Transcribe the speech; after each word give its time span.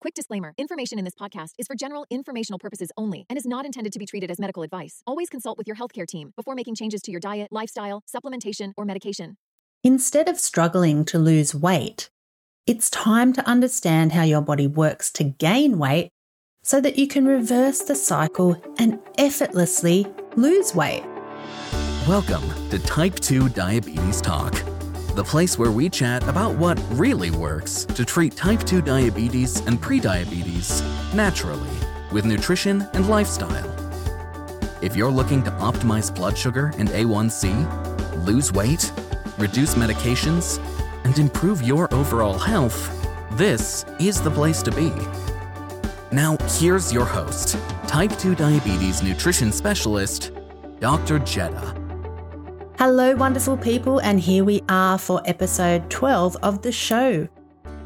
Quick 0.00 0.14
disclaimer 0.14 0.54
information 0.56 0.98
in 0.98 1.04
this 1.04 1.14
podcast 1.14 1.50
is 1.58 1.66
for 1.66 1.74
general 1.74 2.06
informational 2.08 2.58
purposes 2.58 2.90
only 2.96 3.26
and 3.28 3.36
is 3.36 3.44
not 3.44 3.66
intended 3.66 3.92
to 3.92 3.98
be 3.98 4.06
treated 4.06 4.30
as 4.30 4.38
medical 4.38 4.62
advice. 4.62 5.02
Always 5.06 5.28
consult 5.28 5.58
with 5.58 5.66
your 5.66 5.76
healthcare 5.76 6.06
team 6.06 6.32
before 6.36 6.54
making 6.54 6.76
changes 6.76 7.02
to 7.02 7.10
your 7.10 7.20
diet, 7.20 7.48
lifestyle, 7.50 8.02
supplementation, 8.08 8.72
or 8.78 8.86
medication. 8.86 9.36
Instead 9.84 10.26
of 10.26 10.38
struggling 10.38 11.04
to 11.04 11.18
lose 11.18 11.54
weight, 11.54 12.08
it's 12.66 12.88
time 12.88 13.34
to 13.34 13.46
understand 13.46 14.12
how 14.12 14.22
your 14.22 14.40
body 14.40 14.66
works 14.66 15.10
to 15.12 15.24
gain 15.24 15.78
weight 15.78 16.08
so 16.62 16.80
that 16.80 16.96
you 16.96 17.06
can 17.06 17.26
reverse 17.26 17.82
the 17.82 17.94
cycle 17.94 18.58
and 18.78 18.98
effortlessly 19.18 20.06
lose 20.34 20.74
weight. 20.74 21.04
Welcome 22.08 22.48
to 22.70 22.78
Type 22.78 23.16
2 23.16 23.50
Diabetes 23.50 24.22
Talk, 24.22 24.62
the 25.14 25.24
place 25.24 25.58
where 25.58 25.70
we 25.70 25.88
chat 25.88 26.26
about 26.28 26.54
what 26.54 26.80
really 26.90 27.30
works 27.30 27.84
to 27.84 28.04
treat 28.04 28.36
type 28.36 28.62
2 28.62 28.80
diabetes 28.82 29.60
and 29.66 29.80
prediabetes 29.80 30.82
naturally 31.14 31.70
with 32.12 32.24
nutrition 32.24 32.86
and 32.94 33.08
lifestyle. 33.08 33.68
If 34.82 34.96
you're 34.96 35.10
looking 35.10 35.42
to 35.44 35.50
optimize 35.52 36.14
blood 36.14 36.38
sugar 36.38 36.72
and 36.78 36.88
A1C, 36.90 38.24
lose 38.24 38.52
weight, 38.52 38.92
reduce 39.38 39.74
medications, 39.74 40.58
and 41.04 41.18
improve 41.18 41.62
your 41.62 41.92
overall 41.92 42.38
health, 42.38 42.96
this 43.32 43.84
is 43.98 44.20
the 44.20 44.30
place 44.30 44.62
to 44.62 44.70
be. 44.70 44.92
Now, 46.12 46.36
here's 46.58 46.92
your 46.92 47.04
host, 47.04 47.56
type 47.86 48.16
2 48.18 48.34
diabetes 48.34 49.02
nutrition 49.02 49.52
specialist, 49.52 50.32
Dr. 50.78 51.18
Jedha. 51.20 51.79
Hello, 52.80 53.14
wonderful 53.14 53.58
people, 53.58 53.98
and 54.00 54.18
here 54.18 54.42
we 54.42 54.62
are 54.70 54.96
for 54.96 55.20
episode 55.26 55.90
12 55.90 56.38
of 56.42 56.62
the 56.62 56.72
show. 56.72 57.28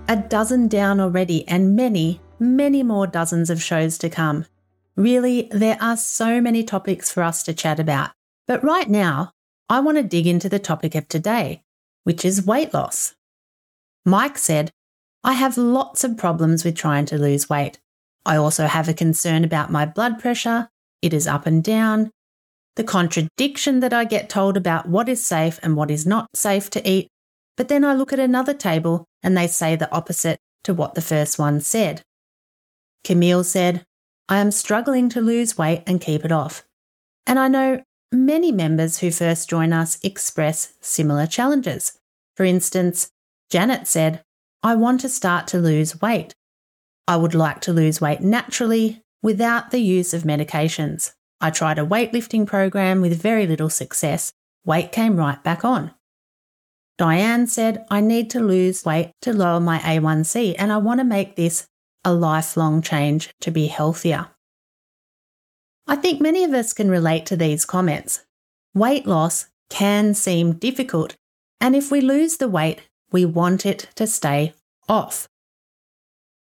A 0.06 0.14
dozen 0.14 0.68
down 0.68 1.00
already, 1.00 1.44
and 1.48 1.74
many, 1.74 2.20
many 2.38 2.84
more 2.84 3.08
dozens 3.08 3.50
of 3.50 3.60
shows 3.60 3.98
to 3.98 4.08
come. 4.08 4.46
Really, 4.94 5.48
there 5.50 5.78
are 5.80 5.96
so 5.96 6.40
many 6.40 6.62
topics 6.62 7.10
for 7.10 7.24
us 7.24 7.42
to 7.42 7.52
chat 7.52 7.80
about. 7.80 8.10
But 8.46 8.62
right 8.62 8.88
now, 8.88 9.32
I 9.68 9.80
want 9.80 9.96
to 9.98 10.04
dig 10.04 10.28
into 10.28 10.48
the 10.48 10.60
topic 10.60 10.94
of 10.94 11.08
today, 11.08 11.64
which 12.04 12.24
is 12.24 12.46
weight 12.46 12.72
loss. 12.72 13.16
Mike 14.06 14.38
said, 14.38 14.70
I 15.24 15.32
have 15.32 15.58
lots 15.58 16.04
of 16.04 16.16
problems 16.16 16.64
with 16.64 16.76
trying 16.76 17.06
to 17.06 17.18
lose 17.18 17.50
weight. 17.50 17.80
I 18.24 18.36
also 18.36 18.68
have 18.68 18.88
a 18.88 18.94
concern 18.94 19.42
about 19.42 19.72
my 19.72 19.86
blood 19.86 20.20
pressure. 20.20 20.68
It 21.02 21.12
is 21.12 21.26
up 21.26 21.46
and 21.46 21.64
down 21.64 22.12
the 22.76 22.84
contradiction 22.84 23.80
that 23.80 23.92
I 23.92 24.04
get 24.04 24.28
told 24.28 24.56
about 24.56 24.88
what 24.88 25.08
is 25.08 25.24
safe 25.24 25.60
and 25.62 25.76
what 25.76 25.90
is 25.90 26.06
not 26.06 26.28
safe 26.34 26.70
to 26.70 26.88
eat, 26.88 27.08
but 27.56 27.68
then 27.68 27.84
I 27.84 27.94
look 27.94 28.12
at 28.12 28.18
another 28.18 28.54
table 28.54 29.04
and 29.22 29.36
they 29.36 29.46
say 29.46 29.76
the 29.76 29.92
opposite 29.92 30.38
to 30.64 30.74
what 30.74 30.94
the 30.94 31.02
first 31.02 31.38
one 31.38 31.60
said. 31.60 32.02
Camille 33.04 33.44
said, 33.44 33.84
I 34.28 34.38
am 34.38 34.50
struggling 34.50 35.08
to 35.10 35.20
lose 35.20 35.58
weight 35.58 35.82
and 35.86 36.00
keep 36.00 36.24
it 36.24 36.32
off. 36.32 36.64
And 37.26 37.38
I 37.38 37.48
know 37.48 37.82
many 38.10 38.50
members 38.50 38.98
who 38.98 39.10
first 39.10 39.48
join 39.48 39.72
us 39.72 39.98
express 40.02 40.74
similar 40.80 41.26
challenges. 41.26 41.98
For 42.36 42.44
instance, 42.44 43.08
Janet 43.50 43.86
said, 43.86 44.22
I 44.62 44.74
want 44.74 45.00
to 45.02 45.08
start 45.08 45.46
to 45.48 45.58
lose 45.58 46.00
weight. 46.00 46.34
I 47.06 47.16
would 47.16 47.34
like 47.34 47.60
to 47.62 47.72
lose 47.72 48.00
weight 48.00 48.20
naturally 48.20 49.02
without 49.22 49.70
the 49.70 49.80
use 49.80 50.14
of 50.14 50.22
medications. 50.22 51.12
I 51.40 51.50
tried 51.50 51.78
a 51.78 51.86
weightlifting 51.86 52.46
program 52.46 53.00
with 53.00 53.20
very 53.20 53.46
little 53.46 53.70
success. 53.70 54.32
Weight 54.64 54.92
came 54.92 55.16
right 55.16 55.42
back 55.42 55.64
on. 55.64 55.92
Diane 56.96 57.46
said, 57.46 57.84
I 57.90 58.00
need 58.00 58.30
to 58.30 58.40
lose 58.40 58.84
weight 58.84 59.12
to 59.22 59.32
lower 59.32 59.60
my 59.60 59.78
A1C 59.80 60.54
and 60.58 60.72
I 60.72 60.76
want 60.78 61.00
to 61.00 61.04
make 61.04 61.36
this 61.36 61.66
a 62.04 62.12
lifelong 62.12 62.82
change 62.82 63.30
to 63.40 63.50
be 63.50 63.66
healthier. 63.66 64.28
I 65.86 65.96
think 65.96 66.20
many 66.20 66.44
of 66.44 66.52
us 66.52 66.72
can 66.72 66.90
relate 66.90 67.26
to 67.26 67.36
these 67.36 67.64
comments. 67.64 68.24
Weight 68.74 69.06
loss 69.06 69.46
can 69.68 70.14
seem 70.14 70.54
difficult, 70.54 71.16
and 71.60 71.74
if 71.74 71.90
we 71.90 72.00
lose 72.00 72.36
the 72.36 72.48
weight, 72.48 72.82
we 73.10 73.24
want 73.24 73.66
it 73.66 73.88
to 73.96 74.06
stay 74.06 74.54
off. 74.88 75.28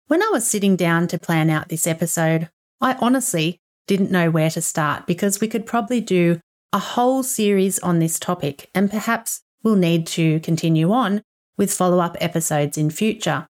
When 0.08 0.22
I 0.22 0.30
was 0.32 0.48
sitting 0.48 0.76
down 0.76 1.08
to 1.08 1.20
plan 1.20 1.50
out 1.50 1.70
this 1.70 1.88
episode, 1.88 2.50
I 2.80 2.94
honestly 3.02 3.60
didn't 3.88 4.12
know 4.12 4.30
where 4.30 4.50
to 4.50 4.62
start 4.62 5.06
because 5.06 5.40
we 5.40 5.48
could 5.48 5.66
probably 5.66 6.02
do 6.02 6.40
a 6.74 6.80
whole 6.80 7.24
series 7.24 7.80
on 7.80 8.00
this 8.00 8.20
topic 8.20 8.70
and 8.74 8.90
perhaps 8.90 9.42
we'll 9.64 9.76
need 9.76 10.06
to 10.08 10.40
continue 10.42 10.92
on 10.92 11.22
with 11.58 11.74
follow 11.74 12.00
up 12.00 12.18
episodes 12.20 12.78
in 12.78 12.90
future. 12.90 13.48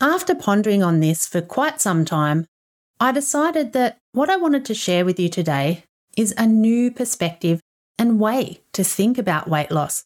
After 0.00 0.34
pondering 0.34 0.82
on 0.82 1.00
this 1.00 1.26
for 1.26 1.40
quite 1.40 1.80
some 1.80 2.04
time, 2.04 2.46
I 3.00 3.12
decided 3.12 3.72
that 3.72 3.98
what 4.12 4.30
I 4.30 4.36
wanted 4.36 4.64
to 4.66 4.74
share 4.74 5.04
with 5.04 5.18
you 5.18 5.28
today 5.28 5.84
is 6.16 6.34
a 6.36 6.46
new 6.46 6.90
perspective 6.90 7.60
and 7.98 8.20
way 8.20 8.60
to 8.72 8.84
think 8.84 9.18
about 9.18 9.48
weight 9.48 9.70
loss, 9.70 10.04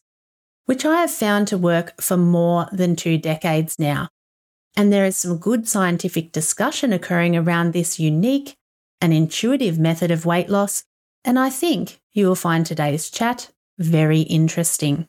which 0.65 0.85
I 0.85 1.01
have 1.01 1.11
found 1.11 1.47
to 1.49 1.57
work 1.57 1.99
for 2.01 2.17
more 2.17 2.67
than 2.71 2.95
two 2.95 3.17
decades 3.17 3.77
now. 3.77 4.09
And 4.75 4.91
there 4.91 5.05
is 5.05 5.17
some 5.17 5.37
good 5.37 5.67
scientific 5.67 6.31
discussion 6.31 6.93
occurring 6.93 7.35
around 7.35 7.73
this 7.73 7.99
unique 7.99 8.55
and 8.99 9.13
intuitive 9.13 9.77
method 9.77 10.11
of 10.11 10.25
weight 10.25 10.49
loss, 10.49 10.83
and 11.23 11.37
I 11.37 11.49
think 11.49 11.99
you 12.13 12.27
will 12.27 12.35
find 12.35 12.65
today's 12.65 13.09
chat 13.09 13.51
very 13.77 14.21
interesting. 14.21 15.07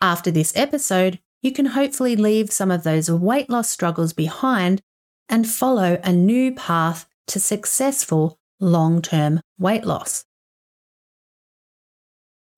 After 0.00 0.30
this 0.30 0.54
episode, 0.56 1.20
you 1.42 1.52
can 1.52 1.66
hopefully 1.66 2.16
leave 2.16 2.50
some 2.50 2.70
of 2.70 2.82
those 2.82 3.10
weight 3.10 3.48
loss 3.48 3.70
struggles 3.70 4.12
behind 4.12 4.82
and 5.28 5.48
follow 5.48 5.98
a 6.02 6.12
new 6.12 6.52
path 6.52 7.06
to 7.28 7.40
successful 7.40 8.38
long 8.60 9.00
term 9.00 9.40
weight 9.58 9.84
loss. 9.84 10.24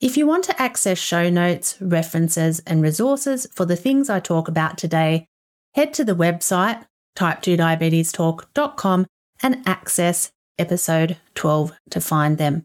If 0.00 0.16
you 0.16 0.26
want 0.26 0.44
to 0.44 0.60
access 0.60 0.98
show 0.98 1.30
notes, 1.30 1.76
references, 1.80 2.60
and 2.66 2.82
resources 2.82 3.46
for 3.52 3.64
the 3.64 3.76
things 3.76 4.10
I 4.10 4.20
talk 4.20 4.46
about 4.46 4.76
today, 4.76 5.26
head 5.76 5.94
to 5.94 6.04
the 6.04 6.16
website 6.16 6.84
type2diabetestalk.com 7.16 9.06
and 9.42 9.62
access 9.68 10.32
episode 10.58 11.18
12 11.34 11.72
to 11.90 12.00
find 12.00 12.38
them. 12.38 12.64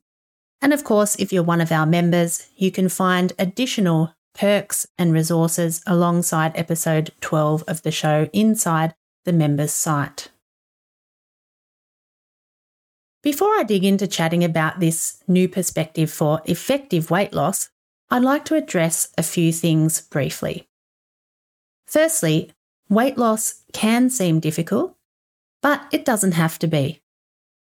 And 0.61 0.73
of 0.73 0.83
course, 0.83 1.16
if 1.17 1.33
you're 1.33 1.44
one 1.44 1.61
of 1.61 1.72
our 1.72 1.85
members, 1.85 2.47
you 2.55 2.72
can 2.72 2.88
find 2.89 3.33
additional 3.38 4.13
perks 4.33 4.88
and 4.97 5.11
resources 5.11 5.83
alongside 5.85 6.53
episode 6.55 7.11
12 7.19 7.63
of 7.67 7.81
the 7.81 7.91
show 7.91 8.29
inside 8.31 8.95
the 9.25 9.33
members 9.33 9.73
site. 9.73 10.29
Before 13.23 13.49
I 13.49 13.63
dig 13.63 13.83
into 13.83 14.07
chatting 14.07 14.43
about 14.43 14.79
this 14.79 15.22
new 15.28 15.47
perspective 15.47 16.09
for 16.11 16.41
effective 16.45 17.11
weight 17.11 17.33
loss, 17.33 17.69
I'd 18.09 18.23
like 18.23 18.45
to 18.45 18.55
address 18.55 19.09
a 19.17 19.23
few 19.23 19.53
things 19.53 20.01
briefly. 20.01 20.67
Firstly, 21.85 22.51
Weight 22.91 23.18
loss 23.18 23.63
can 23.72 24.09
seem 24.09 24.41
difficult, 24.41 24.97
but 25.62 25.88
it 25.94 26.03
doesn't 26.03 26.34
have 26.34 26.59
to 26.59 26.68
be. 26.68 27.02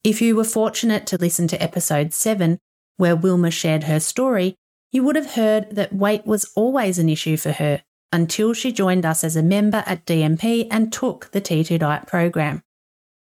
If 0.04 0.22
you 0.22 0.37
were 0.37 0.44
fortunate 0.44 1.04
to 1.09 1.19
listen 1.19 1.48
to 1.48 1.60
episode 1.60 2.14
7, 2.14 2.60
where 2.97 3.16
Wilma 3.16 3.50
shared 3.50 3.84
her 3.84 3.98
story, 3.98 4.54
you 4.92 5.03
would 5.03 5.16
have 5.16 5.32
heard 5.32 5.75
that 5.75 5.92
weight 5.92 6.25
was 6.26 6.53
always 6.54 7.00
an 7.00 7.09
issue 7.09 7.37
for 7.37 7.50
her 7.50 7.82
until 8.12 8.53
she 8.53 8.70
joined 8.70 9.04
us 9.04 9.25
as 9.25 9.34
a 9.34 9.42
member 9.42 9.82
at 9.84 10.06
DMP 10.06 10.69
and 10.70 10.92
took 10.92 11.32
the 11.32 11.41
T2 11.41 11.81
Diet 11.81 12.06
program. 12.06 12.62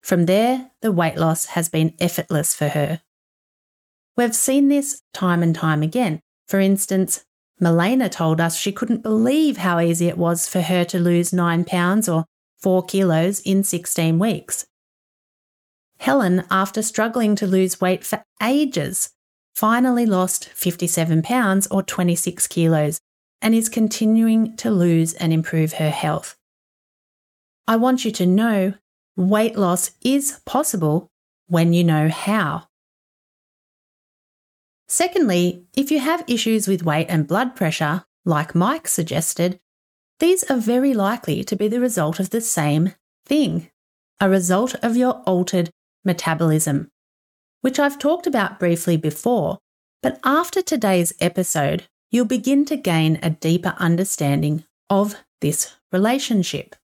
From 0.01 0.25
there, 0.25 0.71
the 0.81 0.91
weight 0.91 1.15
loss 1.15 1.45
has 1.45 1.69
been 1.69 1.93
effortless 2.01 2.53
for 2.53 2.67
her. 2.67 3.01
We've 4.17 4.35
seen 4.35 4.67
this 4.67 5.03
time 5.13 5.41
and 5.41 5.55
time 5.55 5.81
again. 5.81 6.19
For 6.49 6.59
instance, 6.59 7.23
Melena 7.61 8.09
told 8.11 8.39
us 8.39 8.57
she 8.57 8.71
couldn't 8.71 9.01
believe 9.01 9.57
how 9.57 9.79
easy 9.79 10.07
it 10.07 10.17
was 10.17 10.47
for 10.47 10.61
her 10.61 10.83
to 10.85 10.99
lose 10.99 11.33
9 11.33 11.65
pounds 11.65 12.07
or 12.07 12.25
4 12.59 12.83
kilos 12.83 13.39
in 13.39 13.63
16 13.63 14.19
weeks. 14.19 14.65
Helen, 15.99 16.43
after 16.51 16.81
struggling 16.81 17.35
to 17.35 17.47
lose 17.47 17.81
weight 17.81 18.05
for 18.05 18.23
ages, 18.41 19.09
finally 19.55 20.05
lost 20.05 20.49
57 20.49 21.23
pounds 21.23 21.67
or 21.67 21.81
26 21.81 22.45
kilos 22.47 22.99
and 23.41 23.55
is 23.55 23.69
continuing 23.69 24.55
to 24.57 24.69
lose 24.69 25.13
and 25.15 25.33
improve 25.33 25.73
her 25.73 25.89
health. 25.89 26.35
I 27.67 27.75
want 27.75 28.05
you 28.05 28.11
to 28.11 28.25
know 28.25 28.73
weight 29.15 29.57
loss 29.57 29.91
is 30.03 30.39
possible 30.45 31.09
when 31.47 31.73
you 31.73 31.83
know 31.83 32.09
how. 32.09 32.67
Secondly, 34.87 35.65
if 35.75 35.91
you 35.91 35.99
have 35.99 36.23
issues 36.27 36.67
with 36.67 36.83
weight 36.83 37.07
and 37.09 37.27
blood 37.27 37.55
pressure, 37.55 38.05
like 38.25 38.55
Mike 38.55 38.87
suggested, 38.87 39.59
these 40.19 40.43
are 40.43 40.57
very 40.57 40.93
likely 40.93 41.43
to 41.43 41.55
be 41.55 41.67
the 41.67 41.79
result 41.79 42.19
of 42.19 42.29
the 42.29 42.41
same 42.41 42.93
thing 43.25 43.69
a 44.19 44.29
result 44.29 44.73
of 44.81 44.97
your 44.97 45.21
altered 45.27 45.69
metabolism, 46.03 46.89
which 47.61 47.77
I've 47.79 47.99
talked 47.99 48.25
about 48.25 48.59
briefly 48.59 48.97
before. 48.97 49.59
But 50.01 50.19
after 50.23 50.61
today's 50.61 51.13
episode, 51.19 51.83
you'll 52.09 52.25
begin 52.25 52.65
to 52.65 52.77
gain 52.77 53.19
a 53.21 53.29
deeper 53.29 53.75
understanding 53.77 54.63
of 54.89 55.15
this 55.41 55.75
relationship. 55.91 56.75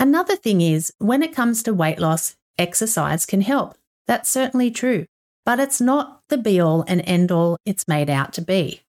Another 0.00 0.36
thing 0.36 0.60
is, 0.60 0.92
when 0.98 1.22
it 1.22 1.34
comes 1.34 1.62
to 1.62 1.74
weight 1.74 1.98
loss, 1.98 2.36
exercise 2.58 3.26
can 3.26 3.42
help. 3.42 3.76
That's 4.06 4.30
certainly 4.30 4.70
true, 4.70 5.06
but 5.44 5.60
it's 5.60 5.80
not 5.80 6.22
the 6.28 6.38
be 6.38 6.60
all 6.60 6.84
and 6.88 7.02
end 7.04 7.30
all 7.30 7.56
it's 7.64 7.88
made 7.88 8.10
out 8.10 8.32
to 8.34 8.42
be. 8.42 8.80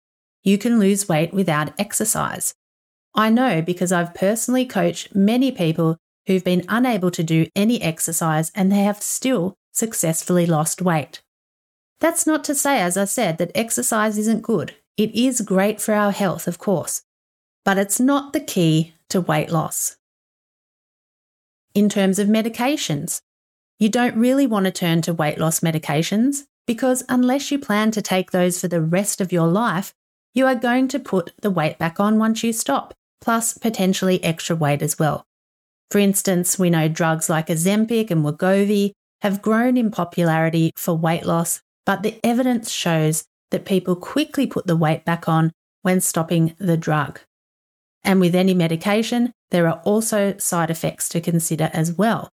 You 0.44 0.58
can 0.58 0.80
lose 0.80 1.10
weight 1.10 1.34
without 1.34 1.74
exercise. 1.80 2.54
I 3.14 3.30
know 3.30 3.62
because 3.62 3.92
I've 3.92 4.14
personally 4.14 4.66
coached 4.66 5.16
many 5.16 5.52
people 5.52 5.98
who've 6.28 6.44
been 6.44 6.66
unable 6.68 7.12
to 7.12 7.24
do 7.24 7.48
any 7.56 7.82
exercise 7.82 8.52
and 8.56 8.72
they 8.72 8.84
have 8.84 9.02
still 9.02 9.56
successfully 9.72 10.46
lost 10.46 10.82
weight. 10.82 11.22
That's 12.00 12.28
not 12.28 12.44
to 12.46 12.56
say, 12.56 12.82
as 12.82 12.98
I 12.98 13.06
said, 13.06 13.38
that 13.38 13.52
exercise 13.56 14.18
isn't 14.18 14.42
good. 14.42 14.76
It 14.98 15.14
is 15.16 15.42
great 15.42 15.82
for 15.82 15.94
our 15.94 16.12
health, 16.12 16.48
of 16.48 16.58
course, 16.58 17.04
but 17.64 17.78
it's 17.78 18.00
not 18.00 18.34
the 18.34 18.40
key 18.40 18.94
to 19.10 19.22
weight 19.22 19.50
loss. 19.50 19.98
In 21.74 21.90
terms 21.90 22.20
of 22.20 22.28
medications, 22.28 23.22
you 23.80 23.90
don't 23.90 24.16
really 24.16 24.48
want 24.48 24.66
to 24.66 24.72
turn 24.72 25.02
to 25.02 25.14
weight 25.14 25.38
loss 25.38 25.60
medications 25.60 26.44
because 26.66 27.04
unless 27.10 27.52
you 27.52 27.60
plan 27.60 27.92
to 27.92 28.02
take 28.02 28.32
those 28.32 28.60
for 28.60 28.68
the 28.68 28.82
rest 28.82 29.22
of 29.22 29.32
your 29.32 29.48
life, 29.48 29.94
you 30.34 30.46
are 30.46 30.56
going 30.56 30.88
to 30.90 31.00
put 31.00 31.34
the 31.42 31.52
weight 31.52 31.78
back 31.78 32.00
on 32.00 32.18
once 32.18 32.44
you 32.44 32.52
stop, 32.54 32.94
plus 33.22 33.58
potentially 33.58 34.24
extra 34.24 34.56
weight 34.56 34.82
as 34.82 34.98
well. 34.98 35.26
For 35.92 36.00
instance, 36.00 36.58
we 36.58 36.70
know 36.70 36.88
drugs 36.88 37.30
like 37.30 37.48
Ozempic 37.48 38.10
and 38.12 38.24
Wegovy 38.26 38.92
have 39.22 39.42
grown 39.42 39.78
in 39.78 39.92
popularity 39.92 40.72
for 40.76 40.94
weight 40.94 41.26
loss, 41.26 41.62
but 41.86 42.04
the 42.04 42.20
evidence 42.24 42.72
shows 42.72 43.26
that 43.52 43.66
people 43.66 43.96
quickly 43.96 44.48
put 44.48 44.68
the 44.68 44.76
weight 44.76 45.06
back 45.06 45.30
on 45.30 45.52
when 45.84 46.02
stopping 46.02 46.56
the 46.58 46.78
drug. 46.78 47.20
And 48.04 48.20
with 48.20 48.36
any 48.36 48.54
medication, 48.54 49.32
there 49.52 49.68
are 49.68 49.82
also 49.86 50.36
side 50.38 50.70
effects 50.70 51.08
to 51.10 51.22
consider 51.22 51.70
as 51.74 51.94
well. 51.94 52.30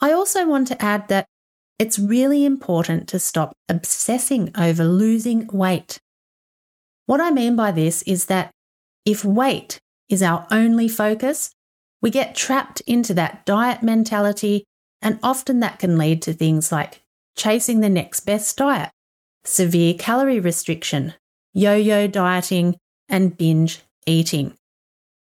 I 0.00 0.12
also 0.12 0.46
want 0.46 0.68
to 0.68 0.82
add 0.82 1.08
that 1.08 1.26
it's 1.78 1.98
really 1.98 2.44
important 2.44 3.08
to 3.08 3.18
stop 3.18 3.52
obsessing 3.68 4.50
over 4.56 4.84
losing 4.84 5.46
weight. 5.48 5.98
What 7.06 7.20
I 7.20 7.30
mean 7.30 7.56
by 7.56 7.70
this 7.70 8.02
is 8.02 8.26
that 8.26 8.50
if 9.04 9.24
weight 9.24 9.80
is 10.08 10.22
our 10.22 10.46
only 10.50 10.88
focus, 10.88 11.50
we 12.00 12.10
get 12.10 12.34
trapped 12.34 12.80
into 12.82 13.14
that 13.14 13.44
diet 13.44 13.82
mentality, 13.82 14.64
and 15.02 15.18
often 15.22 15.60
that 15.60 15.78
can 15.78 15.98
lead 15.98 16.22
to 16.22 16.32
things 16.32 16.70
like 16.70 17.02
chasing 17.36 17.80
the 17.80 17.88
next 17.88 18.20
best 18.20 18.56
diet, 18.56 18.90
severe 19.44 19.94
calorie 19.94 20.40
restriction, 20.40 21.14
yo 21.54 21.74
yo 21.74 22.06
dieting, 22.06 22.76
and 23.08 23.36
binge 23.36 23.80
eating. 24.06 24.54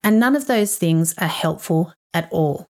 And 0.04 0.20
none 0.20 0.36
of 0.36 0.48
those 0.48 0.78
things 0.78 1.14
are 1.18 1.28
helpful 1.28 1.94
at 2.14 2.28
all. 2.32 2.68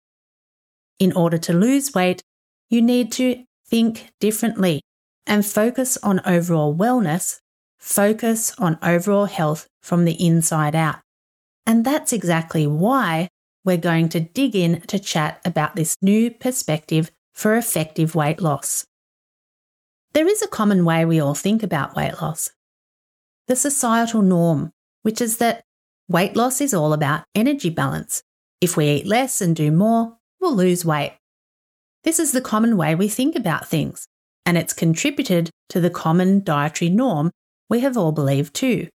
In 0.98 1.12
order 1.12 1.38
to 1.38 1.52
lose 1.52 1.94
weight, 1.94 2.22
you 2.68 2.82
need 2.82 3.12
to 3.12 3.44
think 3.66 4.10
differently 4.20 4.80
and 5.26 5.44
focus 5.44 5.96
on 6.02 6.20
overall 6.24 6.74
wellness, 6.74 7.38
focus 7.78 8.54
on 8.58 8.78
overall 8.82 9.26
health 9.26 9.66
from 9.82 10.04
the 10.04 10.24
inside 10.24 10.74
out. 10.74 10.96
And 11.66 11.84
that's 11.84 12.12
exactly 12.12 12.66
why 12.66 13.28
we're 13.64 13.76
going 13.76 14.08
to 14.10 14.20
dig 14.20 14.56
in 14.56 14.80
to 14.82 14.98
chat 14.98 15.40
about 15.44 15.76
this 15.76 15.96
new 16.00 16.30
perspective 16.30 17.10
for 17.34 17.56
effective 17.56 18.14
weight 18.14 18.40
loss. 18.40 18.86
There 20.14 20.26
is 20.26 20.42
a 20.42 20.48
common 20.48 20.84
way 20.84 21.04
we 21.04 21.20
all 21.20 21.34
think 21.34 21.62
about 21.62 21.94
weight 21.94 22.20
loss 22.20 22.50
the 23.46 23.56
societal 23.56 24.20
norm, 24.20 24.70
which 25.02 25.22
is 25.22 25.38
that 25.38 25.62
weight 26.06 26.36
loss 26.36 26.60
is 26.60 26.74
all 26.74 26.92
about 26.92 27.24
energy 27.34 27.70
balance. 27.70 28.22
If 28.60 28.76
we 28.76 28.88
eat 28.88 29.06
less 29.06 29.40
and 29.40 29.56
do 29.56 29.72
more, 29.72 30.17
we'll 30.40 30.54
lose 30.54 30.84
weight. 30.84 31.16
This 32.04 32.18
is 32.18 32.32
the 32.32 32.40
common 32.40 32.76
way 32.76 32.94
we 32.94 33.08
think 33.08 33.36
about 33.36 33.68
things, 33.68 34.06
and 34.46 34.56
it's 34.56 34.72
contributed 34.72 35.50
to 35.70 35.80
the 35.80 35.90
common 35.90 36.42
dietary 36.42 36.90
norm 36.90 37.30
we 37.68 37.80
have 37.80 37.96
all 37.96 38.12
believed 38.12 38.54
too 38.54 38.88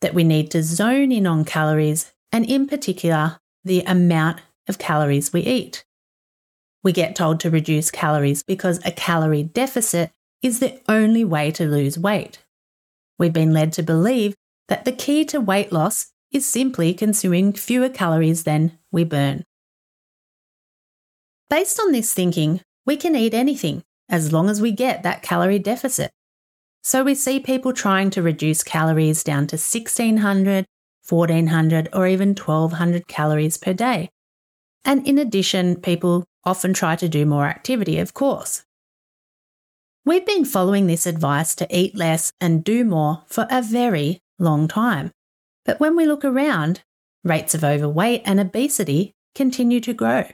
that 0.00 0.14
we 0.14 0.22
need 0.22 0.50
to 0.50 0.62
zone 0.62 1.10
in 1.10 1.26
on 1.26 1.44
calories 1.44 2.12
and, 2.30 2.44
in 2.44 2.66
particular, 2.66 3.38
the 3.64 3.80
amount 3.86 4.38
of 4.68 4.78
calories 4.78 5.32
we 5.32 5.40
eat. 5.40 5.82
We 6.82 6.92
get 6.92 7.16
told 7.16 7.40
to 7.40 7.50
reduce 7.50 7.90
calories 7.90 8.42
because 8.42 8.84
a 8.84 8.92
calorie 8.92 9.42
deficit 9.42 10.10
is 10.42 10.60
the 10.60 10.78
only 10.88 11.24
way 11.24 11.50
to 11.52 11.66
lose 11.66 11.98
weight. 11.98 12.38
We've 13.18 13.32
been 13.32 13.54
led 13.54 13.72
to 13.74 13.82
believe 13.82 14.34
that 14.68 14.84
the 14.84 14.92
key 14.92 15.24
to 15.26 15.40
weight 15.40 15.72
loss 15.72 16.12
is 16.30 16.46
simply 16.46 16.92
consuming 16.92 17.54
fewer 17.54 17.88
calories 17.88 18.44
than 18.44 18.78
we 18.92 19.04
burn. 19.04 19.44
Based 21.54 21.78
on 21.78 21.92
this 21.92 22.12
thinking, 22.12 22.62
we 22.84 22.96
can 22.96 23.14
eat 23.14 23.32
anything 23.32 23.84
as 24.08 24.32
long 24.32 24.50
as 24.50 24.60
we 24.60 24.72
get 24.72 25.04
that 25.04 25.22
calorie 25.22 25.60
deficit. 25.60 26.10
So 26.82 27.04
we 27.04 27.14
see 27.14 27.38
people 27.38 27.72
trying 27.72 28.10
to 28.10 28.22
reduce 28.22 28.64
calories 28.64 29.22
down 29.22 29.46
to 29.46 29.54
1600, 29.54 30.66
1400, 31.08 31.88
or 31.92 32.08
even 32.08 32.30
1200 32.30 33.06
calories 33.06 33.56
per 33.56 33.72
day. 33.72 34.10
And 34.84 35.06
in 35.06 35.16
addition, 35.16 35.76
people 35.76 36.24
often 36.42 36.74
try 36.74 36.96
to 36.96 37.08
do 37.08 37.24
more 37.24 37.46
activity, 37.46 38.00
of 38.00 38.14
course. 38.14 38.64
We've 40.04 40.26
been 40.26 40.44
following 40.44 40.88
this 40.88 41.06
advice 41.06 41.54
to 41.54 41.68
eat 41.70 41.94
less 41.94 42.32
and 42.40 42.64
do 42.64 42.84
more 42.84 43.22
for 43.28 43.46
a 43.48 43.62
very 43.62 44.18
long 44.40 44.66
time. 44.66 45.12
But 45.64 45.78
when 45.78 45.94
we 45.94 46.04
look 46.04 46.24
around, 46.24 46.82
rates 47.22 47.54
of 47.54 47.62
overweight 47.62 48.22
and 48.24 48.40
obesity 48.40 49.12
continue 49.36 49.78
to 49.82 49.94
grow. 49.94 50.24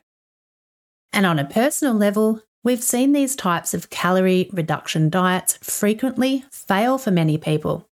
And 1.13 1.27
on 1.27 1.39
a 1.39 1.45
personal 1.45 1.95
level, 1.95 2.43
we've 2.63 2.83
seen 2.83 3.13
these 3.13 3.37
types 3.37 3.75
of 3.75 3.91
calorie 3.91 4.49
reduction 4.53 5.11
diets 5.11 5.59
frequently 5.61 6.45
fail 6.51 6.99
for 6.99 7.11
many 7.11 7.39
people. 7.39 7.89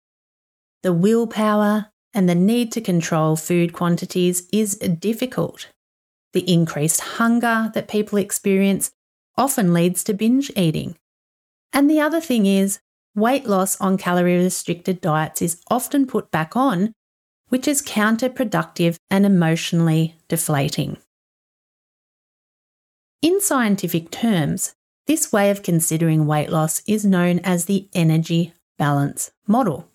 The 0.82 0.94
willpower 0.94 1.92
and 2.14 2.28
the 2.28 2.36
need 2.36 2.72
to 2.74 2.82
control 2.82 3.36
food 3.36 3.74
quantities 3.74 4.48
is 4.52 4.76
difficult. 4.76 5.70
The 6.34 6.52
increased 6.52 7.02
hunger 7.02 7.72
that 7.74 7.88
people 7.88 8.18
experience 8.18 8.92
often 9.38 9.74
leads 9.74 10.04
to 10.06 10.14
binge 10.14 10.52
eating. 10.56 10.96
And 11.72 11.90
the 11.90 12.00
other 12.00 12.22
thing 12.22 12.46
is, 12.46 12.80
weight 13.16 13.46
loss 13.46 13.80
on 13.80 13.98
calorie 13.98 14.38
restricted 14.38 15.02
diets 15.02 15.42
is 15.42 15.62
often 15.70 16.06
put 16.08 16.32
back 16.32 16.56
on, 16.56 16.94
which 17.50 17.68
is 17.68 17.82
counterproductive 17.82 18.96
and 19.10 19.26
emotionally 19.26 20.16
deflating. 20.28 20.98
In 23.24 23.40
scientific 23.40 24.12
terms, 24.12 24.76
this 25.08 25.32
way 25.32 25.50
of 25.50 25.64
considering 25.64 26.28
weight 26.28 26.50
loss 26.50 26.82
is 26.86 27.06
known 27.06 27.40
as 27.40 27.64
the 27.64 27.88
energy 27.94 28.54
balance 28.78 29.32
model. 29.48 29.90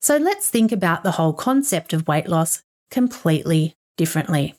So 0.00 0.16
let's 0.16 0.48
think 0.48 0.70
about 0.70 1.02
the 1.02 1.10
whole 1.12 1.32
concept 1.32 1.92
of 1.92 2.06
weight 2.06 2.28
loss 2.28 2.62
completely 2.92 3.74
differently. 3.96 4.54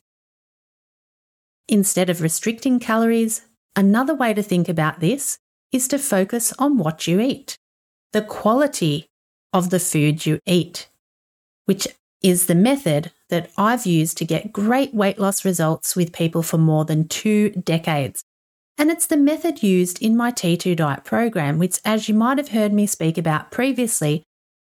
Instead 1.69 2.09
of 2.09 2.21
restricting 2.21 2.81
calories, 2.81 3.43
another 3.77 4.13
way 4.13 4.33
to 4.33 4.43
think 4.43 4.67
about 4.67 4.99
this 4.99 5.39
is 5.71 5.87
to 5.87 5.97
focus 5.97 6.51
on 6.59 6.77
what 6.77 7.07
you 7.07 7.21
eat, 7.21 7.57
the 8.11 8.21
quality 8.21 9.07
of 9.53 9.69
the 9.69 9.79
food 9.79 10.25
you 10.25 10.41
eat, 10.45 10.89
which 11.63 11.87
is 12.27 12.47
the 12.47 12.55
method 12.55 13.09
that 13.29 13.49
I've 13.57 13.85
used 13.85 14.17
to 14.17 14.25
get 14.25 14.51
great 14.51 14.93
weight 14.93 15.17
loss 15.17 15.45
results 15.45 15.95
with 15.95 16.11
people 16.11 16.43
for 16.43 16.57
more 16.57 16.83
than 16.83 17.07
two 17.07 17.51
decades. 17.51 18.21
And 18.77 18.91
it's 18.91 19.07
the 19.07 19.15
method 19.15 19.63
used 19.63 20.01
in 20.01 20.17
my 20.17 20.33
T2 20.33 20.75
diet 20.75 21.05
program, 21.05 21.57
which, 21.57 21.79
as 21.85 22.09
you 22.09 22.13
might 22.13 22.37
have 22.37 22.49
heard 22.49 22.73
me 22.73 22.85
speak 22.85 23.17
about 23.17 23.49
previously, 23.49 24.23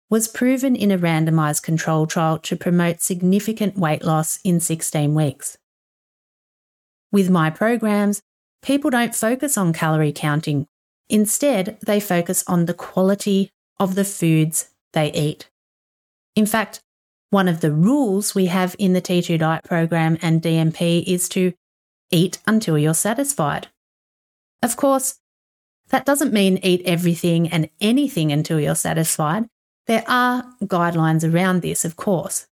was 0.09 0.27
proven 0.27 0.75
in 0.75 0.89
a 0.89 0.97
randomized 0.97 1.61
control 1.61 2.07
trial 2.07 2.39
to 2.39 2.55
promote 2.55 2.99
significant 2.99 3.77
weight 3.77 4.03
loss 4.03 4.39
in 4.43 4.59
16 4.59 5.13
weeks. 5.13 5.55
With 7.11 7.29
my 7.29 7.51
programs, 7.51 8.21
people 8.63 8.89
don't 8.89 9.13
focus 9.13 9.55
on 9.55 9.71
calorie 9.71 10.11
counting. 10.11 10.65
Instead, 11.09 11.77
they 11.85 11.99
focus 11.99 12.43
on 12.47 12.65
the 12.65 12.73
quality 12.73 13.51
of 13.79 13.93
the 13.93 14.03
foods 14.03 14.71
they 14.93 15.11
eat. 15.13 15.47
In 16.35 16.47
fact, 16.47 16.81
one 17.31 17.47
of 17.47 17.61
the 17.61 17.71
rules 17.71 18.35
we 18.35 18.45
have 18.45 18.75
in 18.77 18.93
the 18.93 19.01
T2 19.01 19.39
diet 19.39 19.63
program 19.63 20.17
and 20.21 20.41
DMP 20.41 21.03
is 21.07 21.27
to 21.29 21.53
eat 22.11 22.37
until 22.45 22.77
you're 22.77 22.93
satisfied. 22.93 23.69
Of 24.61 24.77
course, 24.77 25.15
that 25.89 26.05
doesn't 26.05 26.33
mean 26.33 26.59
eat 26.61 26.81
everything 26.85 27.47
and 27.49 27.69
anything 27.79 28.31
until 28.31 28.59
you're 28.59 28.75
satisfied. 28.75 29.47
There 29.87 30.03
are 30.07 30.45
guidelines 30.63 31.29
around 31.29 31.61
this, 31.61 31.83
of 31.83 31.95
course. 31.95 32.47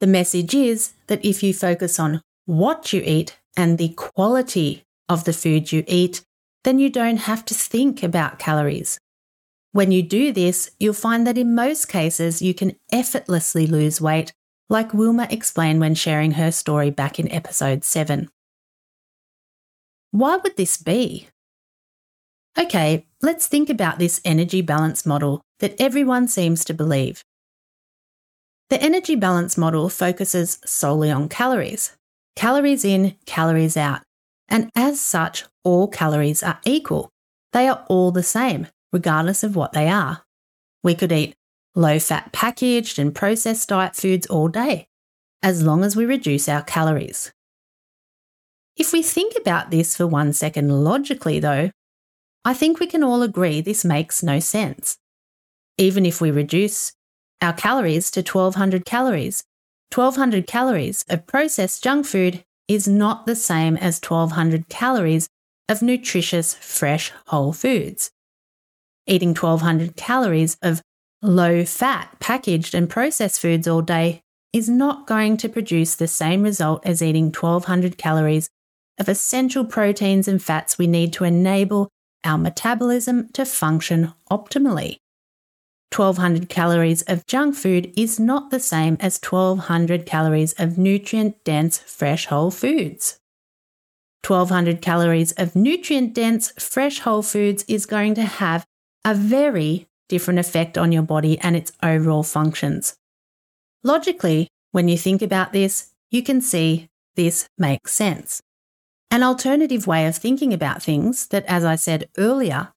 The 0.00 0.06
message 0.06 0.54
is 0.54 0.92
that 1.06 1.24
if 1.24 1.42
you 1.42 1.54
focus 1.54 1.98
on 1.98 2.20
what 2.44 2.92
you 2.92 3.02
eat 3.04 3.38
and 3.56 3.78
the 3.78 3.90
quality 3.90 4.84
of 5.08 5.24
the 5.24 5.32
food 5.32 5.72
you 5.72 5.84
eat, 5.86 6.22
then 6.64 6.78
you 6.78 6.90
don't 6.90 7.18
have 7.18 7.44
to 7.46 7.54
think 7.54 8.02
about 8.02 8.38
calories. 8.38 8.98
When 9.72 9.90
you 9.90 10.02
do 10.02 10.32
this, 10.32 10.70
you'll 10.78 10.92
find 10.92 11.26
that 11.26 11.38
in 11.38 11.54
most 11.54 11.88
cases 11.88 12.42
you 12.42 12.52
can 12.52 12.76
effortlessly 12.92 13.66
lose 13.66 14.00
weight 14.00 14.32
like 14.68 14.94
Wilma 14.94 15.26
explained 15.30 15.80
when 15.80 15.94
sharing 15.94 16.32
her 16.32 16.52
story 16.52 16.90
back 16.90 17.18
in 17.18 17.30
episode 17.32 17.84
7. 17.84 18.28
Why 20.10 20.36
would 20.36 20.56
this 20.56 20.76
be? 20.76 21.28
Okay, 22.58 23.06
let's 23.22 23.46
think 23.46 23.70
about 23.70 23.98
this 23.98 24.20
energy 24.26 24.60
balance 24.60 25.06
model 25.06 25.40
that 25.60 25.80
everyone 25.80 26.28
seems 26.28 26.64
to 26.66 26.74
believe. 26.74 27.22
The 28.68 28.82
energy 28.82 29.14
balance 29.14 29.56
model 29.56 29.88
focuses 29.88 30.58
solely 30.66 31.10
on 31.10 31.28
calories. 31.30 31.96
Calories 32.36 32.84
in, 32.84 33.16
calories 33.24 33.76
out. 33.76 34.02
And 34.48 34.70
as 34.74 35.00
such, 35.00 35.44
all 35.64 35.88
calories 35.88 36.42
are 36.42 36.60
equal. 36.64 37.08
They 37.52 37.68
are 37.68 37.84
all 37.88 38.10
the 38.10 38.22
same, 38.22 38.66
regardless 38.92 39.42
of 39.42 39.56
what 39.56 39.72
they 39.72 39.88
are. 39.88 40.22
We 40.82 40.94
could 40.94 41.12
eat 41.12 41.34
low 41.74 41.98
fat 41.98 42.32
packaged 42.32 42.98
and 42.98 43.14
processed 43.14 43.68
diet 43.68 43.96
foods 43.96 44.26
all 44.26 44.48
day, 44.48 44.86
as 45.42 45.62
long 45.62 45.84
as 45.84 45.96
we 45.96 46.04
reduce 46.04 46.48
our 46.48 46.62
calories. 46.62 47.32
If 48.76 48.92
we 48.92 49.02
think 49.02 49.34
about 49.36 49.70
this 49.70 49.96
for 49.96 50.06
one 50.06 50.32
second 50.32 50.84
logically, 50.84 51.38
though, 51.38 51.70
I 52.44 52.54
think 52.54 52.80
we 52.80 52.86
can 52.86 53.04
all 53.04 53.22
agree 53.22 53.60
this 53.60 53.84
makes 53.84 54.22
no 54.22 54.40
sense. 54.40 54.96
Even 55.78 56.04
if 56.04 56.20
we 56.20 56.30
reduce 56.30 56.92
our 57.40 57.52
calories 57.52 58.10
to 58.12 58.20
1200 58.20 58.84
calories, 58.84 59.44
1200 59.94 60.46
calories 60.46 61.04
of 61.08 61.26
processed 61.26 61.84
junk 61.84 62.06
food 62.06 62.44
is 62.66 62.88
not 62.88 63.26
the 63.26 63.36
same 63.36 63.76
as 63.76 64.00
1200 64.00 64.68
calories 64.68 65.28
of 65.68 65.82
nutritious, 65.82 66.54
fresh, 66.54 67.12
whole 67.26 67.52
foods. 67.52 68.10
Eating 69.06 69.30
1200 69.30 69.96
calories 69.96 70.56
of 70.62 70.80
low 71.22 71.64
fat, 71.64 72.16
packaged, 72.20 72.74
and 72.74 72.88
processed 72.88 73.40
foods 73.40 73.66
all 73.66 73.82
day 73.82 74.20
is 74.52 74.68
not 74.68 75.06
going 75.06 75.36
to 75.38 75.48
produce 75.48 75.94
the 75.94 76.06
same 76.06 76.42
result 76.42 76.84
as 76.86 77.02
eating 77.02 77.26
1200 77.26 77.96
calories 77.98 78.48
of 78.98 79.08
essential 79.08 79.64
proteins 79.64 80.28
and 80.28 80.42
fats 80.42 80.78
we 80.78 80.86
need 80.86 81.12
to 81.12 81.24
enable 81.24 81.88
our 82.24 82.38
metabolism 82.38 83.28
to 83.32 83.44
function 83.44 84.12
optimally. 84.30 84.98
1200 85.94 86.48
calories 86.48 87.02
of 87.02 87.26
junk 87.26 87.54
food 87.54 87.92
is 87.96 88.20
not 88.20 88.50
the 88.50 88.60
same 88.60 88.96
as 89.00 89.18
1200 89.18 90.06
calories 90.06 90.52
of 90.54 90.78
nutrient 90.78 91.42
dense 91.44 91.78
fresh 91.78 92.26
whole 92.26 92.50
foods. 92.50 93.18
1200 94.26 94.80
calories 94.80 95.32
of 95.32 95.56
nutrient 95.56 96.14
dense 96.14 96.52
fresh 96.52 97.00
whole 97.00 97.22
foods 97.22 97.64
is 97.66 97.84
going 97.84 98.14
to 98.14 98.22
have 98.22 98.64
a 99.04 99.14
very 99.14 99.88
different 100.08 100.38
effect 100.38 100.76
on 100.78 100.92
your 100.92 101.02
body 101.02 101.38
and 101.40 101.56
its 101.56 101.72
overall 101.82 102.22
functions. 102.22 102.96
Logically, 103.82 104.48
when 104.70 104.88
you 104.88 104.96
think 104.96 105.22
about 105.22 105.52
this, 105.52 105.90
you 106.10 106.22
can 106.22 106.40
see 106.40 106.88
this 107.16 107.48
makes 107.58 107.92
sense. 107.92 108.42
An 109.10 109.22
alternative 109.22 109.86
way 109.86 110.06
of 110.06 110.16
thinking 110.16 110.52
about 110.54 110.82
things 110.82 111.26
that, 111.28 111.44
as 111.46 111.64
I 111.64 111.76
said 111.76 112.08
earlier, 112.16 112.72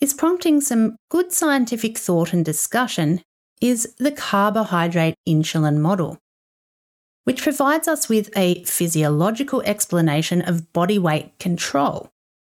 is 0.00 0.14
prompting 0.14 0.60
some 0.60 0.96
good 1.10 1.32
scientific 1.32 1.98
thought 1.98 2.32
and 2.32 2.44
discussion 2.44 3.22
is 3.60 3.94
the 3.98 4.10
carbohydrate 4.12 5.14
insulin 5.26 5.78
model, 5.78 6.18
which 7.24 7.42
provides 7.42 7.86
us 7.86 8.08
with 8.08 8.30
a 8.36 8.64
physiological 8.64 9.62
explanation 9.62 10.42
of 10.42 10.72
body 10.72 10.98
weight 10.98 11.38
control 11.38 12.10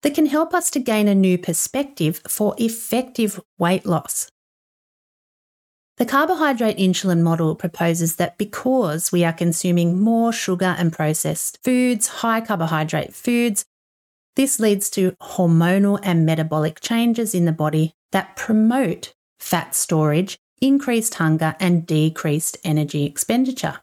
that 0.03 0.13
can 0.13 0.27
help 0.27 0.53
us 0.53 0.69
to 0.69 0.79
gain 0.79 1.07
a 1.07 1.15
new 1.15 1.37
perspective 1.37 2.21
for 2.27 2.53
effective 2.57 3.39
weight 3.57 3.85
loss. 3.85 4.29
The 5.97 6.05
carbohydrate 6.05 6.77
insulin 6.77 7.21
model 7.21 7.55
proposes 7.55 8.15
that 8.15 8.37
because 8.37 9.11
we 9.11 9.23
are 9.23 9.33
consuming 9.33 9.99
more 9.99 10.33
sugar 10.33 10.75
and 10.77 10.91
processed 10.91 11.59
foods, 11.63 12.07
high 12.07 12.41
carbohydrate 12.41 13.13
foods, 13.13 13.63
this 14.35 14.59
leads 14.59 14.89
to 14.91 15.11
hormonal 15.21 15.99
and 16.01 16.25
metabolic 16.25 16.81
changes 16.81 17.35
in 17.35 17.45
the 17.45 17.51
body 17.51 17.93
that 18.11 18.35
promote 18.35 19.13
fat 19.39 19.75
storage, 19.75 20.39
increased 20.59 21.15
hunger, 21.15 21.55
and 21.59 21.85
decreased 21.85 22.57
energy 22.63 23.05
expenditure. 23.05 23.81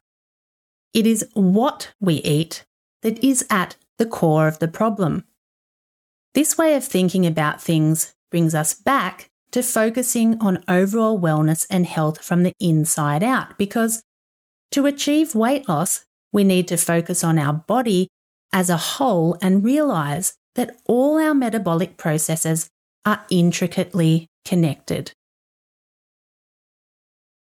It 0.92 1.06
is 1.06 1.24
what 1.34 1.92
we 2.00 2.14
eat 2.14 2.64
that 3.02 3.22
is 3.22 3.46
at 3.48 3.76
the 3.98 4.06
core 4.06 4.48
of 4.48 4.58
the 4.58 4.68
problem. 4.68 5.24
This 6.32 6.56
way 6.56 6.74
of 6.74 6.84
thinking 6.84 7.26
about 7.26 7.60
things 7.60 8.14
brings 8.30 8.54
us 8.54 8.72
back 8.74 9.28
to 9.50 9.62
focusing 9.62 10.38
on 10.40 10.62
overall 10.68 11.18
wellness 11.18 11.66
and 11.68 11.84
health 11.84 12.24
from 12.24 12.44
the 12.44 12.52
inside 12.60 13.22
out 13.22 13.58
because 13.58 14.02
to 14.70 14.86
achieve 14.86 15.34
weight 15.34 15.68
loss, 15.68 16.04
we 16.32 16.44
need 16.44 16.68
to 16.68 16.76
focus 16.76 17.24
on 17.24 17.38
our 17.38 17.52
body 17.52 18.08
as 18.52 18.70
a 18.70 18.76
whole 18.76 19.36
and 19.42 19.64
realize 19.64 20.34
that 20.54 20.76
all 20.86 21.18
our 21.18 21.34
metabolic 21.34 21.96
processes 21.96 22.68
are 23.04 23.24
intricately 23.30 24.28
connected. 24.44 25.12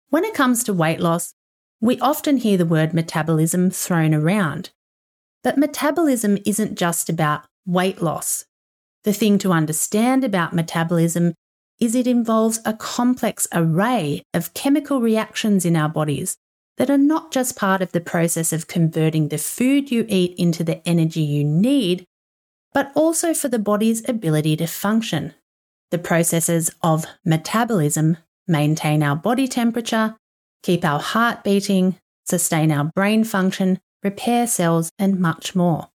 When 0.09 0.23
it 0.23 0.33
comes 0.33 0.63
to 0.63 0.73
weight 0.73 0.99
loss, 0.99 1.33
we 1.79 1.99
often 1.99 2.37
hear 2.37 2.57
the 2.57 2.65
word 2.65 2.93
metabolism 2.93 3.69
thrown 3.69 4.13
around. 4.13 4.71
But 5.43 5.57
metabolism 5.57 6.37
isn't 6.45 6.77
just 6.77 7.09
about 7.09 7.45
weight 7.65 8.01
loss. 8.01 8.45
The 9.03 9.13
thing 9.13 9.37
to 9.39 9.51
understand 9.51 10.23
about 10.23 10.53
metabolism 10.53 11.33
is 11.79 11.95
it 11.95 12.07
involves 12.07 12.59
a 12.65 12.73
complex 12.73 13.47
array 13.53 14.23
of 14.33 14.53
chemical 14.53 15.01
reactions 15.01 15.65
in 15.65 15.75
our 15.75 15.89
bodies 15.89 16.37
that 16.77 16.89
are 16.89 16.97
not 16.97 17.31
just 17.31 17.57
part 17.57 17.81
of 17.81 17.91
the 17.91 18.01
process 18.01 18.53
of 18.53 18.67
converting 18.67 19.27
the 19.27 19.37
food 19.37 19.91
you 19.91 20.05
eat 20.07 20.33
into 20.37 20.63
the 20.63 20.87
energy 20.87 21.21
you 21.21 21.43
need, 21.43 22.05
but 22.73 22.91
also 22.95 23.33
for 23.33 23.49
the 23.49 23.59
body's 23.59 24.07
ability 24.07 24.55
to 24.57 24.67
function. 24.67 25.33
The 25.91 25.99
processes 25.99 26.71
of 26.81 27.05
metabolism 27.23 28.17
maintain 28.47 29.03
our 29.03 29.15
body 29.15 29.47
temperature, 29.47 30.15
keep 30.63 30.83
our 30.83 30.99
heart 30.99 31.43
beating, 31.43 31.99
sustain 32.25 32.71
our 32.71 32.85
brain 32.85 33.23
function, 33.23 33.79
repair 34.03 34.47
cells, 34.47 34.91
and 34.97 35.19
much 35.19 35.55
more. 35.55 35.89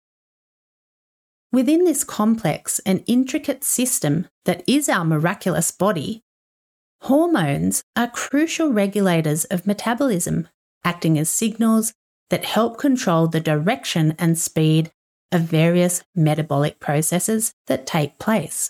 Within 1.56 1.86
this 1.86 2.04
complex 2.04 2.80
and 2.80 3.02
intricate 3.08 3.64
system 3.64 4.28
that 4.44 4.62
is 4.68 4.90
our 4.90 5.06
miraculous 5.06 5.72
body, 5.72 6.22
hormones 7.04 7.82
are 7.96 8.10
crucial 8.10 8.74
regulators 8.74 9.46
of 9.46 9.66
metabolism, 9.66 10.50
acting 10.84 11.18
as 11.18 11.30
signals 11.30 11.94
that 12.30 12.44
help 12.44 12.78
control 12.78 13.30
the 13.30 13.40
direction 13.40 14.16
and 14.20 14.38
speed 14.38 14.92
of 15.32 15.44
various 15.44 16.04
metabolic 16.14 16.82
processes 16.82 17.54
that 17.68 17.88
take 17.88 18.20
place. 18.20 18.70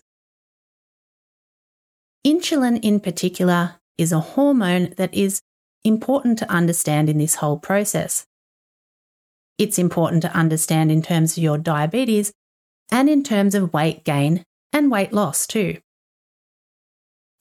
Insulin, 2.23 2.79
in 2.83 2.99
particular, 2.99 3.77
is 3.97 4.11
a 4.11 4.19
hormone 4.19 4.93
that 4.97 5.11
is 5.11 5.41
important 5.83 6.37
to 6.37 6.51
understand 6.51 7.09
in 7.09 7.17
this 7.17 7.33
whole 7.33 7.57
process. 7.57 8.27
It's 9.57 9.79
important 9.79 10.21
to 10.21 10.37
understand 10.37 10.91
in 10.91 11.01
terms 11.01 11.35
of 11.35 11.41
your 11.41 11.57
diabetes 11.57 12.31
and 12.91 13.09
in 13.09 13.23
terms 13.23 13.55
of 13.55 13.73
weight 13.73 14.03
gain 14.03 14.43
and 14.71 14.91
weight 14.91 15.13
loss 15.13 15.47
too. 15.47 15.77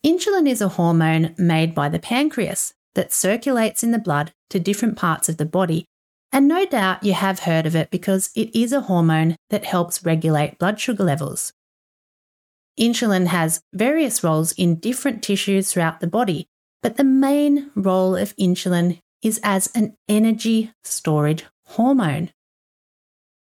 Insulin 0.04 0.48
is 0.48 0.60
a 0.60 0.68
hormone 0.68 1.34
made 1.38 1.74
by 1.74 1.88
the 1.88 1.98
pancreas 1.98 2.74
that 2.94 3.12
circulates 3.12 3.82
in 3.82 3.90
the 3.90 3.98
blood 3.98 4.32
to 4.50 4.60
different 4.60 4.96
parts 4.96 5.28
of 5.28 5.36
the 5.36 5.46
body, 5.46 5.86
and 6.30 6.46
no 6.46 6.66
doubt 6.66 7.02
you 7.02 7.14
have 7.14 7.40
heard 7.40 7.66
of 7.66 7.74
it 7.74 7.90
because 7.90 8.30
it 8.36 8.54
is 8.54 8.72
a 8.72 8.82
hormone 8.82 9.36
that 9.50 9.64
helps 9.64 10.04
regulate 10.04 10.58
blood 10.58 10.78
sugar 10.78 11.04
levels. 11.04 11.52
Insulin 12.78 13.28
has 13.28 13.62
various 13.72 14.22
roles 14.24 14.52
in 14.52 14.80
different 14.80 15.22
tissues 15.22 15.72
throughout 15.72 16.00
the 16.00 16.06
body, 16.06 16.46
but 16.82 16.96
the 16.96 17.04
main 17.04 17.70
role 17.74 18.16
of 18.16 18.36
insulin 18.36 18.98
is 19.22 19.40
as 19.42 19.68
an 19.74 19.96
energy 20.08 20.72
storage 20.82 21.44
hormone. 21.66 22.30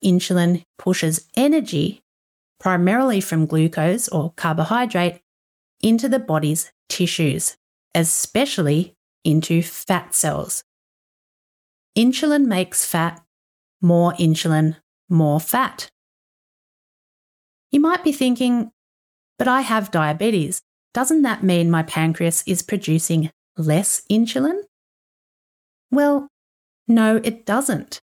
Insulin 0.03 0.63
pushes 0.77 1.27
energy, 1.35 2.01
primarily 2.59 3.21
from 3.21 3.45
glucose 3.45 4.07
or 4.07 4.33
carbohydrate, 4.35 5.21
into 5.81 6.09
the 6.09 6.19
body's 6.19 6.71
tissues, 6.89 7.55
especially 7.93 8.95
into 9.23 9.61
fat 9.61 10.15
cells. 10.15 10.63
Insulin 11.97 12.45
makes 12.45 12.85
fat, 12.85 13.21
more 13.81 14.13
insulin, 14.13 14.77
more 15.09 15.39
fat. 15.39 15.89
You 17.71 17.79
might 17.79 18.03
be 18.03 18.11
thinking, 18.11 18.71
but 19.37 19.47
I 19.47 19.61
have 19.61 19.91
diabetes. 19.91 20.61
Doesn't 20.93 21.23
that 21.23 21.43
mean 21.43 21.69
my 21.69 21.83
pancreas 21.83 22.43
is 22.47 22.61
producing 22.61 23.29
less 23.57 24.03
insulin? 24.09 24.61
Well, 25.91 26.27
no, 26.87 27.19
it 27.23 27.45
doesn't. 27.45 27.99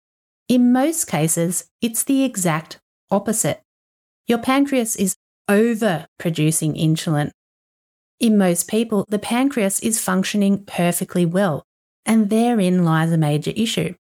In 0.53 0.71
most 0.71 1.07
cases, 1.07 1.65
it's 1.81 2.05
the 2.05 2.25
exact 2.25 2.79
opposite. 3.11 3.63
Your 4.27 4.37
pancreas 4.37 4.97
is 4.97 5.17
over 5.49 6.07
producing 6.19 6.75
insulin. 6.75 7.31
In 8.21 8.37
most 8.37 8.69
people, 8.69 9.07
the 9.09 9.19
pancreas 9.19 9.81
is 9.81 9.99
functioning 9.99 10.63
perfectly 10.67 11.25
well, 11.25 11.65
and 12.05 12.29
therein 12.29 12.85
lies 12.85 13.11
a 13.11 13.17
major 13.17 13.53
issue. 13.57 13.95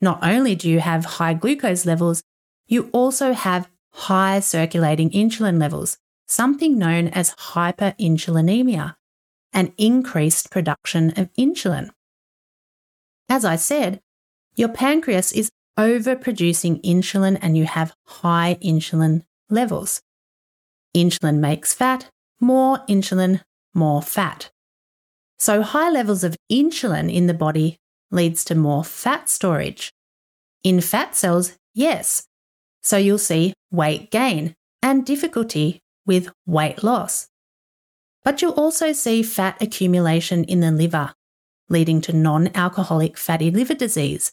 Not 0.00 0.20
only 0.22 0.54
do 0.54 0.70
you 0.70 0.78
have 0.78 1.18
high 1.18 1.34
glucose 1.34 1.84
levels, 1.84 2.22
you 2.68 2.88
also 2.92 3.32
have 3.32 3.68
high 3.92 4.38
circulating 4.38 5.10
insulin 5.10 5.58
levels, 5.58 5.98
something 6.28 6.78
known 6.78 7.08
as 7.08 7.34
hyperinsulinemia, 7.34 8.94
an 9.52 9.72
increased 9.76 10.52
production 10.52 11.10
of 11.18 11.28
insulin. 11.36 11.90
As 13.28 13.44
I 13.44 13.56
said, 13.56 14.00
your 14.56 14.68
pancreas 14.68 15.32
is 15.32 15.50
overproducing 15.78 16.82
insulin 16.82 17.38
and 17.40 17.56
you 17.56 17.64
have 17.64 17.94
high 18.06 18.58
insulin 18.62 19.22
levels. 19.48 20.00
Insulin 20.94 21.38
makes 21.38 21.72
fat, 21.72 22.10
more 22.40 22.78
insulin, 22.88 23.42
more 23.74 24.02
fat. 24.02 24.50
So 25.38 25.62
high 25.62 25.90
levels 25.90 26.24
of 26.24 26.36
insulin 26.50 27.12
in 27.12 27.26
the 27.26 27.34
body 27.34 27.78
leads 28.10 28.44
to 28.44 28.54
more 28.54 28.84
fat 28.84 29.28
storage. 29.28 29.92
In 30.62 30.80
fat 30.80 31.16
cells, 31.16 31.56
yes. 31.74 32.24
So 32.82 32.96
you'll 32.96 33.18
see 33.18 33.54
weight 33.70 34.10
gain 34.10 34.54
and 34.82 35.06
difficulty 35.06 35.80
with 36.06 36.30
weight 36.46 36.82
loss. 36.82 37.28
But 38.24 38.42
you'll 38.42 38.52
also 38.52 38.92
see 38.92 39.22
fat 39.22 39.56
accumulation 39.62 40.44
in 40.44 40.60
the 40.60 40.70
liver, 40.70 41.14
leading 41.68 42.00
to 42.02 42.12
non 42.12 42.50
alcoholic 42.54 43.16
fatty 43.16 43.50
liver 43.50 43.74
disease. 43.74 44.32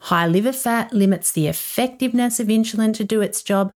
High 0.00 0.26
liver 0.26 0.52
fat 0.52 0.92
limits 0.92 1.30
the 1.30 1.46
effectiveness 1.46 2.40
of 2.40 2.48
insulin 2.48 2.94
to 2.94 3.04
do 3.04 3.20
its 3.20 3.42
job 3.42 3.70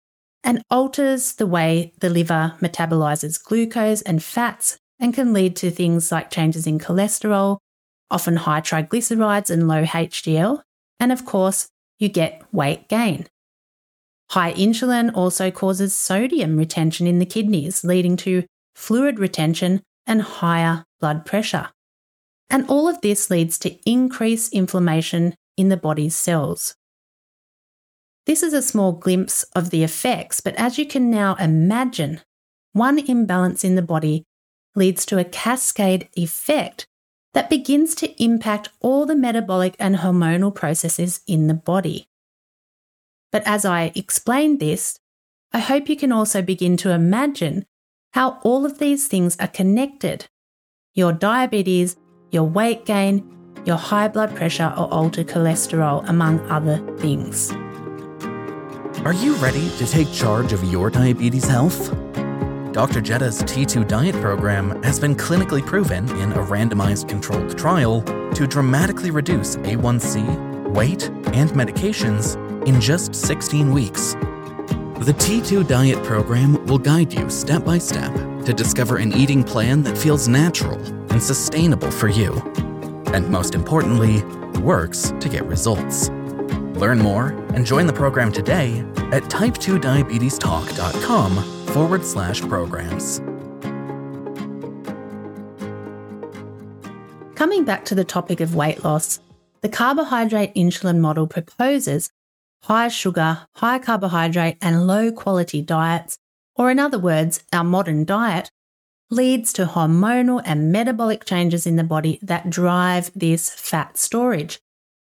and 0.44 0.64
alters 0.70 1.34
the 1.34 1.48
way 1.48 1.94
the 2.00 2.10
liver 2.10 2.56
metabolizes 2.62 3.44
glucose 3.44 4.02
and 4.04 4.24
fats 4.24 4.78
and 5.00 5.14
can 5.14 5.34
lead 5.34 5.56
to 5.58 5.72
things 5.72 6.12
like 6.12 6.30
changes 6.30 6.68
in 6.68 6.80
cholesterol, 6.80 7.58
often 8.10 8.36
high 8.38 8.62
triglycerides 8.62 9.50
and 9.50 9.68
low 9.68 9.84
HDL, 9.84 10.62
and 11.00 11.12
of 11.12 11.26
course, 11.26 11.68
you 11.98 12.08
get 12.08 12.42
weight 12.52 12.88
gain. 12.88 13.28
High 14.30 14.54
insulin 14.54 15.12
also 15.14 15.52
causes 15.52 15.96
sodium 15.96 16.56
retention 16.56 17.08
in 17.08 17.20
the 17.20 17.26
kidneys, 17.26 17.84
leading 17.84 18.16
to 18.18 18.44
fluid 18.76 19.20
retention 19.20 19.82
and 20.08 20.22
higher 20.22 20.86
blood 21.00 21.26
pressure. 21.26 21.70
And 22.50 22.68
all 22.68 22.88
of 22.88 23.02
this 23.02 23.30
leads 23.30 23.58
to 23.60 23.78
increased 23.90 24.54
inflammation 24.54 25.36
in 25.62 25.70
the 25.70 25.78
body's 25.78 26.16
cells. 26.16 26.76
This 28.26 28.44
is 28.44 28.54
a 28.54 28.62
small 28.62 28.92
glimpse 28.92 29.44
of 29.56 29.70
the 29.70 29.84
effects, 29.84 30.42
but 30.42 30.56
as 30.56 30.78
you 30.78 30.86
can 30.86 31.10
now 31.10 31.36
imagine, 31.36 32.22
one 32.74 33.00
imbalance 33.00 33.64
in 33.64 33.76
the 33.76 33.82
body 33.82 34.26
leads 34.76 35.06
to 35.06 35.20
a 35.20 35.24
cascade 35.24 36.10
effect 36.18 36.88
that 37.34 37.50
begins 37.50 37.96
to 37.96 38.24
impact 38.24 38.70
all 38.80 39.06
the 39.06 39.16
metabolic 39.16 39.76
and 39.80 39.98
hormonal 39.98 40.54
processes 40.54 41.22
in 41.28 41.48
the 41.48 41.54
body. 41.54 42.08
But 43.32 43.44
as 43.46 43.64
I 43.64 43.92
explained 43.96 44.60
this, 44.60 45.00
I 45.54 45.60
hope 45.60 45.90
you 45.90 45.96
can 45.96 46.12
also 46.12 46.42
begin 46.42 46.76
to 46.78 46.92
imagine 46.92 47.66
how 48.14 48.40
all 48.44 48.66
of 48.66 48.80
these 48.80 49.08
things 49.08 49.38
are 49.40 49.48
connected. 49.48 50.28
Your 50.94 51.14
diabetes, 51.14 51.96
your 52.32 52.44
weight 52.44 52.86
gain, 52.86 53.41
your 53.66 53.78
high 53.78 54.08
blood 54.08 54.36
pressure 54.36 54.74
or 54.78 54.92
altered 54.94 55.28
cholesterol, 55.28 56.08
among 56.10 56.40
other 56.50 56.78
things. 56.98 57.52
Are 59.06 59.14
you 59.14 59.36
ready 59.36 59.70
to 59.78 59.86
take 59.86 60.12
charge 60.12 60.54
of 60.54 60.64
your 60.64 60.90
diabetes 60.90 61.46
health? 61.46 61.90
Dr. 62.72 63.02
Jedha's 63.02 63.44
T2 63.44 63.88
diet 63.88 64.16
program 64.16 64.82
has 64.84 65.00
been 65.00 65.16
clinically 65.16 65.66
proven 65.66 66.08
in 66.20 66.32
a 66.32 66.38
randomized 66.38 67.10
controlled 67.10 67.58
trial 67.58 68.02
to 68.34 68.48
dramatically 68.48 69.12
reduce 69.12 69.58
A1C, 69.58 70.70
weight, 70.70 71.10
and 71.34 71.50
medications 71.52 72.38
in 72.68 72.80
just 72.80 73.14
16 73.14 73.74
weeks. 73.74 74.14
The 75.02 75.16
T2 75.18 75.68
diet 75.68 76.04
program 76.06 76.64
will 76.68 76.78
guide 76.78 77.12
you 77.12 77.30
step 77.30 77.66
by 77.66 77.80
step 77.80 78.14
to 78.46 78.54
discover 78.54 78.98
an 78.98 79.14
eating 79.14 79.44
plan 79.44 79.84
that 79.84 79.98
feels 79.98 80.28
natural 80.28 80.80
and 81.12 81.22
sustainable 81.22 81.92
for 81.92 82.08
you. 82.08 82.51
And 83.14 83.30
most 83.30 83.56
importantly, 83.56 84.24
works 84.62 85.14
to 85.20 85.30
get 85.30 85.46
results. 85.46 86.10
Learn 86.80 87.00
more 87.00 87.30
and 87.54 87.66
join 87.66 87.88
the 87.88 87.94
program 87.94 88.32
today 88.32 88.80
at 89.12 89.24
type2diabetestalk.com 89.24 91.44
forward 91.68 92.06
slash 92.06 92.42
programs. 92.42 93.20
Coming 97.36 97.66
back 97.66 97.86
to 97.86 97.96
the 97.96 98.04
topic 98.04 98.40
of 98.40 98.54
weight 98.56 98.84
loss, 98.84 99.20
the 99.62 99.70
carbohydrate 99.70 100.54
insulin 100.56 101.00
model 101.00 101.28
proposes 101.28 102.12
high 102.64 102.88
sugar, 102.88 103.48
high 103.56 103.80
carbohydrate, 103.80 104.58
and 104.62 104.88
low 104.88 105.12
quality 105.12 105.62
diets, 105.62 106.18
or 106.56 106.72
in 106.72 106.80
other 106.80 107.00
words, 107.00 107.44
our 107.52 107.64
modern 107.64 108.06
diet, 108.06 108.52
leads 109.12 109.54
to 109.54 109.66
hormonal 109.66 110.42
and 110.46 110.72
metabolic 110.72 111.26
changes 111.26 111.68
in 111.68 111.76
the 111.76 111.84
body 111.84 112.18
that 112.22 112.50
drive 112.50 113.12
this 113.14 113.50
fat 113.50 113.98
storage. 113.98 114.60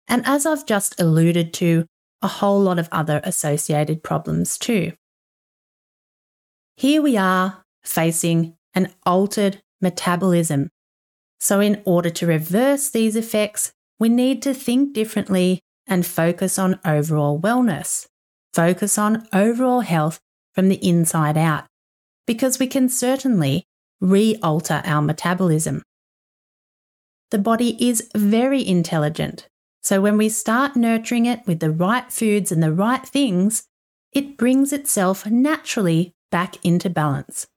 And 0.07 0.21
as 0.25 0.45
I've 0.45 0.65
just 0.65 0.99
alluded 0.99 1.53
to, 1.53 1.85
a 2.21 2.27
whole 2.27 2.61
lot 2.61 2.77
of 2.77 2.89
other 2.91 3.21
associated 3.23 4.03
problems 4.03 4.57
too. 4.57 4.91
Here 6.75 7.01
we 7.01 7.17
are 7.17 7.63
facing 7.83 8.55
an 8.73 8.93
altered 9.05 9.61
metabolism. 9.81 10.69
So, 11.39 11.59
in 11.59 11.81
order 11.85 12.09
to 12.09 12.25
reverse 12.25 12.89
these 12.89 13.15
effects, 13.15 13.73
we 13.99 14.09
need 14.09 14.41
to 14.43 14.53
think 14.53 14.93
differently 14.93 15.59
and 15.87 16.05
focus 16.05 16.57
on 16.57 16.79
overall 16.85 17.39
wellness. 17.39 18.07
Focus 18.53 18.97
on 18.97 19.27
overall 19.33 19.81
health 19.81 20.19
from 20.53 20.69
the 20.69 20.87
inside 20.87 21.37
out, 21.37 21.65
because 22.25 22.59
we 22.59 22.67
can 22.67 22.87
certainly 22.87 23.65
re 24.03 24.37
alter 24.43 24.81
our 24.85 25.01
metabolism. 25.01 25.81
The 27.31 27.39
body 27.39 27.77
is 27.79 28.09
very 28.15 28.65
intelligent, 28.67 29.47
so 29.81 30.01
when 30.01 30.17
we 30.17 30.29
start 30.29 30.75
nurturing 30.75 31.25
it 31.25 31.39
with 31.47 31.59
the 31.59 31.71
right 31.71 32.11
foods 32.11 32.51
and 32.51 32.61
the 32.61 32.73
right 32.73 33.03
things, 33.03 33.63
it 34.11 34.37
brings 34.37 34.71
itself 34.71 35.25
naturally 35.25 36.11
back 36.29 36.63
into 36.63 36.89
balance. 36.89 37.47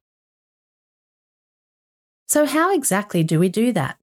So, 2.28 2.46
how 2.46 2.74
exactly 2.74 3.22
do 3.22 3.38
we 3.38 3.48
do 3.48 3.72
that? 3.72 3.98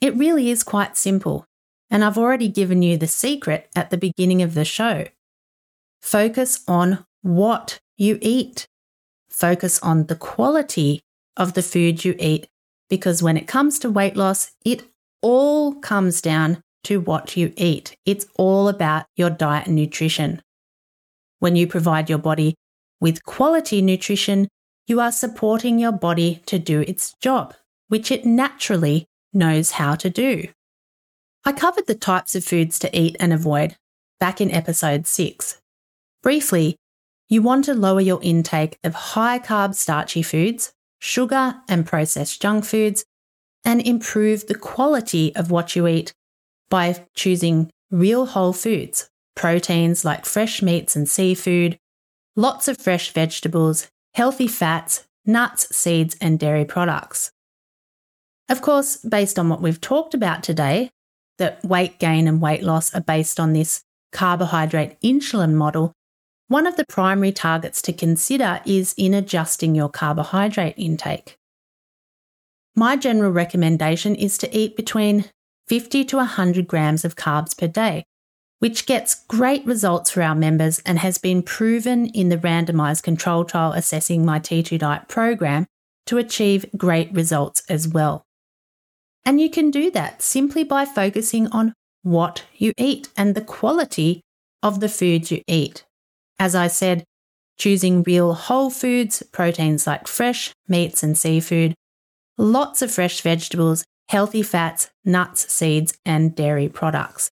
It 0.00 0.14
really 0.14 0.50
is 0.50 0.62
quite 0.62 0.96
simple, 0.96 1.46
and 1.90 2.04
I've 2.04 2.18
already 2.18 2.48
given 2.48 2.82
you 2.82 2.96
the 2.96 3.06
secret 3.06 3.68
at 3.74 3.90
the 3.90 3.98
beginning 3.98 4.42
of 4.42 4.54
the 4.54 4.64
show. 4.64 5.06
Focus 6.02 6.62
on 6.68 7.04
what 7.22 7.78
you 7.96 8.18
eat. 8.20 8.66
Focus 9.28 9.78
on 9.82 10.06
the 10.06 10.14
quality 10.14 11.00
of 11.36 11.54
the 11.54 11.62
food 11.62 12.04
you 12.04 12.14
eat, 12.18 12.48
because 12.88 13.22
when 13.22 13.36
it 13.36 13.46
comes 13.46 13.78
to 13.80 13.90
weight 13.90 14.16
loss, 14.16 14.52
it 14.64 14.84
all 15.22 15.74
comes 15.74 16.20
down 16.20 16.62
to 16.84 17.00
what 17.00 17.36
you 17.36 17.52
eat. 17.56 17.96
It's 18.04 18.26
all 18.36 18.68
about 18.68 19.06
your 19.16 19.30
diet 19.30 19.66
and 19.66 19.76
nutrition. 19.76 20.40
When 21.38 21.56
you 21.56 21.66
provide 21.66 22.08
your 22.08 22.18
body 22.18 22.54
with 23.00 23.24
quality 23.24 23.82
nutrition, 23.82 24.48
you 24.86 25.00
are 25.00 25.12
supporting 25.12 25.78
your 25.78 25.92
body 25.92 26.42
to 26.46 26.58
do 26.58 26.82
its 26.82 27.14
job, 27.20 27.54
which 27.88 28.10
it 28.10 28.24
naturally 28.24 29.06
knows 29.32 29.72
how 29.72 29.96
to 29.96 30.08
do. 30.08 30.48
I 31.44 31.52
covered 31.52 31.86
the 31.86 31.94
types 31.94 32.34
of 32.34 32.44
foods 32.44 32.78
to 32.80 32.98
eat 32.98 33.16
and 33.18 33.32
avoid 33.32 33.76
back 34.18 34.40
in 34.40 34.50
episode 34.50 35.06
6. 35.06 35.60
Briefly, 36.22 36.76
you 37.28 37.42
want 37.42 37.64
to 37.64 37.74
lower 37.74 38.00
your 38.00 38.22
intake 38.22 38.78
of 38.84 38.94
high 38.94 39.38
carb 39.38 39.74
starchy 39.74 40.22
foods, 40.22 40.72
sugar 41.06 41.54
and 41.68 41.86
processed 41.86 42.42
junk 42.42 42.64
foods, 42.64 43.04
and 43.64 43.80
improve 43.86 44.46
the 44.46 44.54
quality 44.54 45.34
of 45.36 45.50
what 45.50 45.76
you 45.76 45.86
eat 45.86 46.12
by 46.68 47.06
choosing 47.14 47.70
real 47.90 48.26
whole 48.26 48.52
foods, 48.52 49.08
proteins 49.36 50.04
like 50.04 50.24
fresh 50.24 50.60
meats 50.62 50.96
and 50.96 51.08
seafood, 51.08 51.78
lots 52.34 52.66
of 52.66 52.76
fresh 52.78 53.12
vegetables, 53.12 53.88
healthy 54.14 54.48
fats, 54.48 55.06
nuts, 55.24 55.74
seeds, 55.74 56.16
and 56.20 56.40
dairy 56.40 56.64
products. 56.64 57.30
Of 58.48 58.60
course, 58.60 58.96
based 58.96 59.38
on 59.38 59.48
what 59.48 59.62
we've 59.62 59.80
talked 59.80 60.14
about 60.14 60.42
today, 60.42 60.90
that 61.38 61.64
weight 61.64 61.98
gain 61.98 62.26
and 62.26 62.40
weight 62.40 62.62
loss 62.62 62.94
are 62.94 63.00
based 63.00 63.38
on 63.38 63.52
this 63.52 63.82
carbohydrate 64.12 65.00
insulin 65.02 65.54
model, 65.54 65.92
one 66.48 66.66
of 66.66 66.76
the 66.76 66.86
primary 66.86 67.32
targets 67.32 67.82
to 67.82 67.92
consider 67.92 68.60
is 68.64 68.94
in 68.96 69.14
adjusting 69.14 69.74
your 69.74 69.88
carbohydrate 69.88 70.74
intake. 70.76 71.36
My 72.74 72.96
general 72.96 73.32
recommendation 73.32 74.14
is 74.14 74.38
to 74.38 74.56
eat 74.56 74.76
between 74.76 75.30
50 75.66 76.04
to 76.04 76.16
100 76.18 76.68
grams 76.68 77.04
of 77.04 77.16
carbs 77.16 77.56
per 77.56 77.66
day, 77.66 78.04
which 78.58 78.86
gets 78.86 79.24
great 79.26 79.66
results 79.66 80.10
for 80.10 80.22
our 80.22 80.34
members 80.34 80.80
and 80.86 80.98
has 80.98 81.18
been 81.18 81.42
proven 81.42 82.06
in 82.06 82.28
the 82.28 82.36
randomized 82.36 83.02
control 83.02 83.44
trial 83.44 83.72
assessing 83.72 84.24
my 84.24 84.38
T2 84.38 84.78
diet 84.78 85.08
program 85.08 85.66
to 86.06 86.18
achieve 86.18 86.66
great 86.76 87.12
results 87.12 87.62
as 87.68 87.88
well. 87.88 88.22
And 89.24 89.40
you 89.40 89.50
can 89.50 89.72
do 89.72 89.90
that 89.90 90.22
simply 90.22 90.62
by 90.62 90.84
focusing 90.84 91.48
on 91.48 91.72
what 92.02 92.44
you 92.54 92.72
eat 92.78 93.08
and 93.16 93.34
the 93.34 93.40
quality 93.40 94.20
of 94.62 94.78
the 94.78 94.88
foods 94.88 95.32
you 95.32 95.42
eat. 95.48 95.85
As 96.38 96.54
I 96.54 96.66
said, 96.66 97.04
choosing 97.58 98.02
real 98.02 98.34
whole 98.34 98.70
foods, 98.70 99.22
proteins 99.32 99.86
like 99.86 100.06
fresh 100.06 100.52
meats 100.68 101.02
and 101.02 101.16
seafood, 101.16 101.74
lots 102.36 102.82
of 102.82 102.90
fresh 102.90 103.20
vegetables, 103.20 103.84
healthy 104.08 104.42
fats, 104.42 104.90
nuts, 105.04 105.52
seeds, 105.52 105.96
and 106.04 106.34
dairy 106.34 106.68
products. 106.68 107.30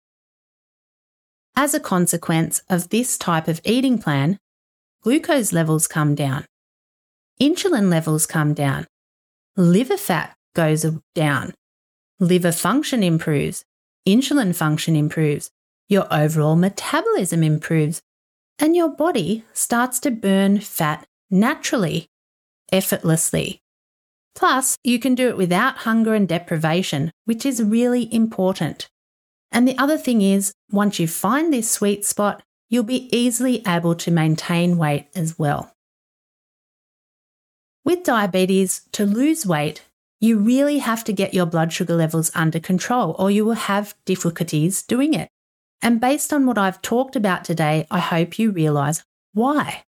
As 1.56 1.74
a 1.74 1.80
consequence 1.80 2.62
of 2.68 2.88
this 2.88 3.16
type 3.16 3.46
of 3.46 3.60
eating 3.64 3.98
plan, 3.98 4.38
glucose 5.02 5.52
levels 5.52 5.86
come 5.86 6.14
down, 6.14 6.46
insulin 7.40 7.90
levels 7.90 8.26
come 8.26 8.54
down, 8.54 8.86
liver 9.56 9.96
fat 9.96 10.34
goes 10.54 10.84
down, 11.14 11.52
liver 12.18 12.52
function 12.52 13.02
improves, 13.02 13.64
insulin 14.08 14.54
function 14.54 14.96
improves, 14.96 15.50
your 15.88 16.12
overall 16.12 16.56
metabolism 16.56 17.42
improves, 17.42 18.00
and 18.58 18.76
your 18.76 18.88
body 18.88 19.44
starts 19.52 19.98
to 20.00 20.10
burn 20.10 20.60
fat 20.60 21.06
naturally, 21.30 22.06
effortlessly. 22.72 23.60
Plus, 24.34 24.76
you 24.82 24.98
can 24.98 25.14
do 25.14 25.28
it 25.28 25.36
without 25.36 25.78
hunger 25.78 26.14
and 26.14 26.28
deprivation, 26.28 27.10
which 27.24 27.46
is 27.46 27.62
really 27.62 28.12
important. 28.12 28.88
And 29.52 29.68
the 29.68 29.78
other 29.78 29.96
thing 29.96 30.22
is, 30.22 30.52
once 30.70 30.98
you 30.98 31.06
find 31.06 31.52
this 31.52 31.70
sweet 31.70 32.04
spot, 32.04 32.42
you'll 32.68 32.82
be 32.82 33.08
easily 33.16 33.62
able 33.66 33.94
to 33.94 34.10
maintain 34.10 34.78
weight 34.78 35.06
as 35.14 35.38
well. 35.38 35.70
With 37.84 38.02
diabetes, 38.02 38.82
to 38.92 39.04
lose 39.04 39.46
weight, 39.46 39.82
you 40.20 40.38
really 40.38 40.78
have 40.78 41.04
to 41.04 41.12
get 41.12 41.34
your 41.34 41.46
blood 41.46 41.72
sugar 41.72 41.94
levels 41.94 42.32
under 42.34 42.58
control, 42.58 43.14
or 43.18 43.30
you 43.30 43.44
will 43.44 43.52
have 43.52 43.94
difficulties 44.04 44.82
doing 44.82 45.14
it. 45.14 45.28
And 45.84 46.00
based 46.00 46.32
on 46.32 46.46
what 46.46 46.56
I've 46.56 46.80
talked 46.80 47.14
about 47.14 47.44
today, 47.44 47.86
I 47.90 47.98
hope 47.98 48.38
you 48.38 48.50
realize 48.50 49.04
why. 49.34 49.84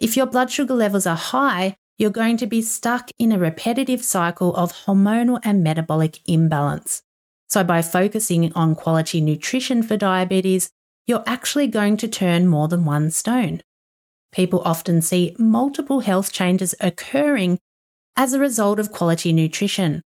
If 0.00 0.16
your 0.16 0.26
blood 0.26 0.50
sugar 0.50 0.74
levels 0.74 1.06
are 1.06 1.14
high, 1.14 1.76
you're 1.96 2.10
going 2.10 2.36
to 2.38 2.46
be 2.46 2.60
stuck 2.60 3.10
in 3.16 3.30
a 3.30 3.38
repetitive 3.38 4.02
cycle 4.02 4.54
of 4.56 4.72
hormonal 4.72 5.38
and 5.44 5.62
metabolic 5.62 6.18
imbalance. 6.28 7.02
So, 7.48 7.62
by 7.62 7.82
focusing 7.82 8.52
on 8.54 8.74
quality 8.74 9.20
nutrition 9.20 9.84
for 9.84 9.96
diabetes, 9.96 10.70
you're 11.06 11.22
actually 11.24 11.68
going 11.68 11.96
to 11.98 12.08
turn 12.08 12.48
more 12.48 12.66
than 12.66 12.84
one 12.84 13.12
stone. 13.12 13.62
People 14.32 14.60
often 14.64 15.00
see 15.00 15.36
multiple 15.38 16.00
health 16.00 16.32
changes 16.32 16.74
occurring 16.80 17.60
as 18.16 18.32
a 18.32 18.40
result 18.40 18.80
of 18.80 18.90
quality 18.90 19.32
nutrition. 19.32 20.02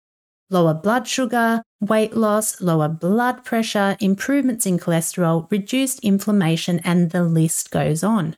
Lower 0.49 0.73
blood 0.73 1.07
sugar, 1.07 1.61
weight 1.79 2.15
loss, 2.15 2.59
lower 2.59 2.87
blood 2.87 3.45
pressure, 3.45 3.95
improvements 3.99 4.65
in 4.65 4.79
cholesterol, 4.79 5.49
reduced 5.51 5.99
inflammation, 5.99 6.79
and 6.83 7.11
the 7.11 7.23
list 7.23 7.69
goes 7.69 8.03
on. 8.03 8.35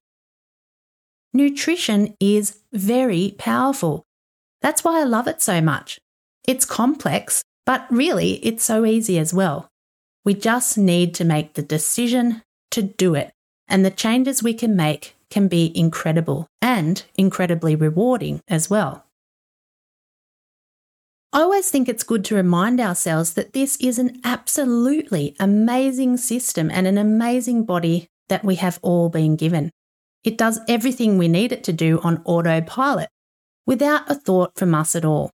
Nutrition 1.34 2.16
is 2.20 2.60
very 2.74 3.36
powerful. 3.38 4.04
That's 4.62 4.84
why 4.84 5.00
I 5.00 5.06
love 5.06 5.28
it 5.28 5.42
so 5.42 5.62
much. 5.62 6.00
It's 6.46 6.66
complex, 6.66 7.44
but 7.66 7.88
really 7.90 8.34
it's 8.46 8.66
so 8.66 8.86
easy 8.86 9.18
as 9.18 9.34
well. 9.34 9.70
We 10.26 10.34
just 10.34 10.78
need 10.78 11.16
to 11.16 11.26
make 11.26 11.54
the 11.54 11.62
decision 11.62 12.42
to 12.72 12.82
do 12.82 13.16
it, 13.16 13.32
and 13.68 13.86
the 13.86 13.92
changes 13.92 14.44
we 14.44 14.54
can 14.54 14.76
make 14.76 15.16
can 15.30 15.48
be 15.48 15.72
incredible 15.78 16.48
and 16.62 17.04
incredibly 17.16 17.76
rewarding 17.76 18.42
as 18.50 18.70
well. 18.70 19.06
I 21.34 21.42
always 21.42 21.72
think 21.72 21.88
it's 21.88 22.04
good 22.04 22.26
to 22.26 22.36
remind 22.36 22.82
ourselves 22.82 23.34
that 23.36 23.54
this 23.54 23.78
is 23.78 23.98
an 23.98 24.20
absolutely 24.24 25.34
amazing 25.40 26.18
system 26.18 26.70
and 26.70 26.86
an 26.86 26.98
amazing 26.98 27.64
body 27.64 28.10
that 28.28 28.44
we 28.44 28.56
have 28.56 28.80
all 28.82 29.08
been 29.08 29.38
given. 29.38 29.72
It 30.26 30.38
does 30.38 30.60
everything 30.68 31.18
we 31.18 31.30
need 31.30 31.54
it 31.54 31.64
to 31.66 31.74
do 31.74 32.00
on 32.04 32.22
autopilot 32.26 33.10
without 33.66 34.12
a 34.12 34.16
thought 34.16 34.58
from 34.58 34.76
us 34.76 34.94
at 34.94 35.06
all. 35.06 35.32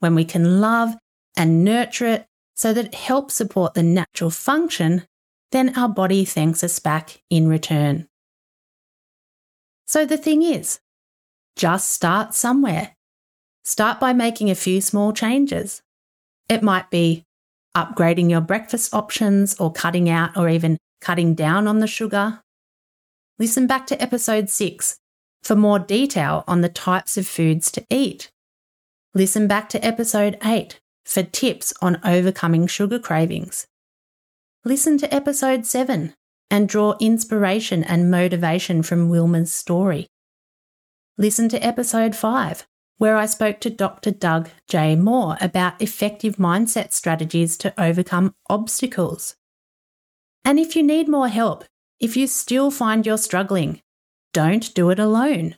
When 0.00 0.16
we 0.16 0.24
can 0.24 0.60
love 0.60 0.94
and 1.36 1.64
nurture 1.64 2.06
it 2.06 2.26
so 2.56 2.72
that 2.72 2.86
it 2.86 2.94
helps 2.94 3.34
support 3.34 3.74
the 3.74 3.82
natural 3.84 4.30
function, 4.30 5.04
then 5.52 5.78
our 5.78 5.88
body 5.88 6.24
thanks 6.24 6.64
us 6.64 6.80
back 6.80 7.22
in 7.30 7.46
return. 7.46 8.08
So 9.86 10.04
the 10.04 10.16
thing 10.16 10.42
is, 10.42 10.80
just 11.54 11.90
start 11.90 12.34
somewhere 12.34 12.96
Start 13.64 14.00
by 14.00 14.12
making 14.12 14.50
a 14.50 14.56
few 14.56 14.80
small 14.80 15.12
changes. 15.12 15.82
It 16.48 16.62
might 16.62 16.90
be 16.90 17.24
upgrading 17.76 18.30
your 18.30 18.40
breakfast 18.40 18.92
options 18.92 19.54
or 19.58 19.72
cutting 19.72 20.10
out 20.10 20.36
or 20.36 20.48
even 20.48 20.78
cutting 21.00 21.34
down 21.34 21.66
on 21.66 21.78
the 21.78 21.86
sugar. 21.86 22.40
Listen 23.38 23.66
back 23.66 23.86
to 23.86 24.00
episode 24.02 24.50
6 24.50 24.98
for 25.42 25.56
more 25.56 25.78
detail 25.78 26.44
on 26.46 26.60
the 26.60 26.68
types 26.68 27.16
of 27.16 27.26
foods 27.26 27.70
to 27.72 27.84
eat. 27.88 28.30
Listen 29.14 29.46
back 29.46 29.68
to 29.70 29.84
episode 29.84 30.38
8 30.44 30.80
for 31.04 31.22
tips 31.22 31.72
on 31.80 32.00
overcoming 32.04 32.66
sugar 32.66 32.98
cravings. 32.98 33.66
Listen 34.64 34.98
to 34.98 35.12
episode 35.12 35.66
7 35.66 36.14
and 36.50 36.68
draw 36.68 36.94
inspiration 37.00 37.82
and 37.82 38.10
motivation 38.10 38.82
from 38.82 39.08
Wilma's 39.08 39.52
story. 39.52 40.06
Listen 41.16 41.48
to 41.48 41.64
episode 41.64 42.14
5 42.14 42.66
where 43.02 43.16
I 43.16 43.26
spoke 43.26 43.58
to 43.62 43.68
Dr. 43.68 44.12
Doug 44.12 44.48
J. 44.68 44.94
Moore 44.94 45.36
about 45.40 45.82
effective 45.82 46.36
mindset 46.36 46.92
strategies 46.92 47.56
to 47.56 47.74
overcome 47.76 48.36
obstacles. 48.48 49.34
And 50.44 50.56
if 50.56 50.76
you 50.76 50.84
need 50.84 51.08
more 51.08 51.26
help, 51.26 51.64
if 51.98 52.16
you 52.16 52.28
still 52.28 52.70
find 52.70 53.04
you're 53.04 53.18
struggling, 53.18 53.82
don't 54.32 54.72
do 54.72 54.88
it 54.90 55.00
alone. 55.00 55.56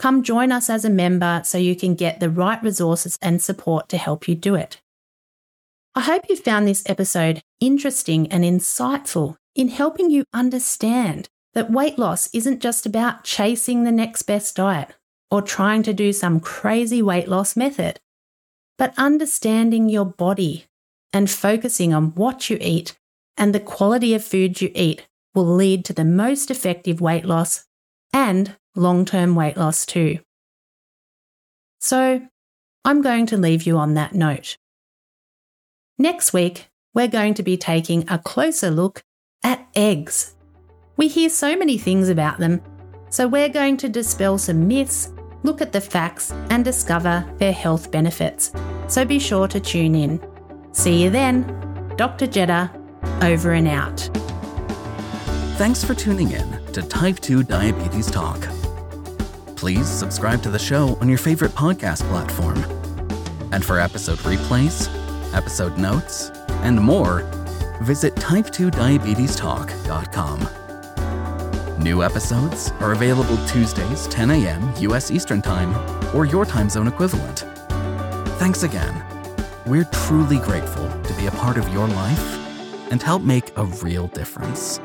Come 0.00 0.24
join 0.24 0.50
us 0.50 0.68
as 0.68 0.84
a 0.84 0.90
member 0.90 1.40
so 1.44 1.56
you 1.56 1.76
can 1.76 1.94
get 1.94 2.18
the 2.18 2.30
right 2.30 2.60
resources 2.60 3.16
and 3.22 3.40
support 3.40 3.88
to 3.90 3.96
help 3.96 4.26
you 4.26 4.34
do 4.34 4.56
it. 4.56 4.82
I 5.94 6.00
hope 6.00 6.24
you 6.28 6.34
found 6.34 6.66
this 6.66 6.82
episode 6.86 7.44
interesting 7.60 8.26
and 8.32 8.42
insightful 8.42 9.36
in 9.54 9.68
helping 9.68 10.10
you 10.10 10.24
understand 10.34 11.28
that 11.54 11.70
weight 11.70 11.96
loss 11.96 12.28
isn't 12.34 12.58
just 12.58 12.86
about 12.86 13.22
chasing 13.22 13.84
the 13.84 13.92
next 13.92 14.22
best 14.22 14.56
diet 14.56 14.96
or 15.30 15.42
trying 15.42 15.82
to 15.82 15.92
do 15.92 16.12
some 16.12 16.40
crazy 16.40 17.02
weight 17.02 17.28
loss 17.28 17.56
method, 17.56 18.00
but 18.78 18.94
understanding 18.96 19.88
your 19.88 20.04
body 20.04 20.66
and 21.12 21.30
focusing 21.30 21.92
on 21.92 22.14
what 22.14 22.50
you 22.50 22.58
eat 22.60 22.96
and 23.36 23.54
the 23.54 23.60
quality 23.60 24.14
of 24.14 24.24
food 24.24 24.60
you 24.60 24.70
eat 24.74 25.06
will 25.34 25.44
lead 25.44 25.84
to 25.84 25.92
the 25.92 26.04
most 26.04 26.50
effective 26.50 27.00
weight 27.00 27.24
loss 27.24 27.66
and 28.12 28.56
long 28.74 29.04
term 29.04 29.34
weight 29.34 29.56
loss 29.56 29.84
too. 29.84 30.18
So, 31.80 32.26
I'm 32.84 33.02
going 33.02 33.26
to 33.26 33.36
leave 33.36 33.64
you 33.64 33.76
on 33.76 33.94
that 33.94 34.14
note. 34.14 34.56
Next 35.98 36.32
week, 36.32 36.68
we're 36.94 37.08
going 37.08 37.34
to 37.34 37.42
be 37.42 37.56
taking 37.56 38.08
a 38.08 38.18
closer 38.18 38.70
look 38.70 39.02
at 39.42 39.66
eggs. 39.74 40.34
We 40.96 41.08
hear 41.08 41.28
so 41.28 41.56
many 41.56 41.78
things 41.78 42.08
about 42.08 42.38
them, 42.38 42.62
so 43.10 43.28
we're 43.28 43.48
going 43.48 43.76
to 43.78 43.88
dispel 43.88 44.38
some 44.38 44.66
myths 44.66 45.12
look 45.46 45.62
at 45.62 45.72
the 45.72 45.80
facts, 45.80 46.32
and 46.50 46.64
discover 46.64 47.24
their 47.38 47.52
health 47.52 47.90
benefits. 47.90 48.52
So 48.88 49.04
be 49.04 49.18
sure 49.18 49.48
to 49.48 49.58
tune 49.58 49.94
in. 49.94 50.20
See 50.72 51.02
you 51.02 51.08
then. 51.08 51.44
Dr. 51.96 52.26
Jedha, 52.26 52.70
over 53.22 53.52
and 53.52 53.68
out. 53.68 54.00
Thanks 55.56 55.82
for 55.82 55.94
tuning 55.94 56.32
in 56.32 56.62
to 56.74 56.82
Type 56.82 57.20
2 57.20 57.44
Diabetes 57.44 58.10
Talk. 58.10 58.46
Please 59.56 59.88
subscribe 59.88 60.42
to 60.42 60.50
the 60.50 60.58
show 60.58 60.98
on 61.00 61.08
your 61.08 61.16
favorite 61.16 61.52
podcast 61.52 62.02
platform. 62.10 62.58
And 63.52 63.64
for 63.64 63.80
episode 63.80 64.18
replays, 64.18 64.90
episode 65.34 65.78
notes, 65.78 66.30
and 66.62 66.78
more, 66.78 67.22
visit 67.80 68.14
type2diabetestalk.com. 68.16 70.65
New 71.78 72.02
episodes 72.02 72.72
are 72.80 72.92
available 72.92 73.36
Tuesdays, 73.46 74.06
10 74.08 74.30
a.m. 74.30 74.72
US 74.78 75.10
Eastern 75.10 75.42
Time, 75.42 75.74
or 76.16 76.24
your 76.24 76.46
time 76.46 76.70
zone 76.70 76.88
equivalent. 76.88 77.40
Thanks 78.38 78.62
again. 78.62 79.04
We're 79.66 79.84
truly 79.84 80.38
grateful 80.38 80.88
to 81.02 81.14
be 81.14 81.26
a 81.26 81.30
part 81.32 81.58
of 81.58 81.68
your 81.68 81.86
life 81.86 82.90
and 82.90 83.02
help 83.02 83.20
make 83.22 83.52
a 83.58 83.64
real 83.66 84.06
difference. 84.08 84.80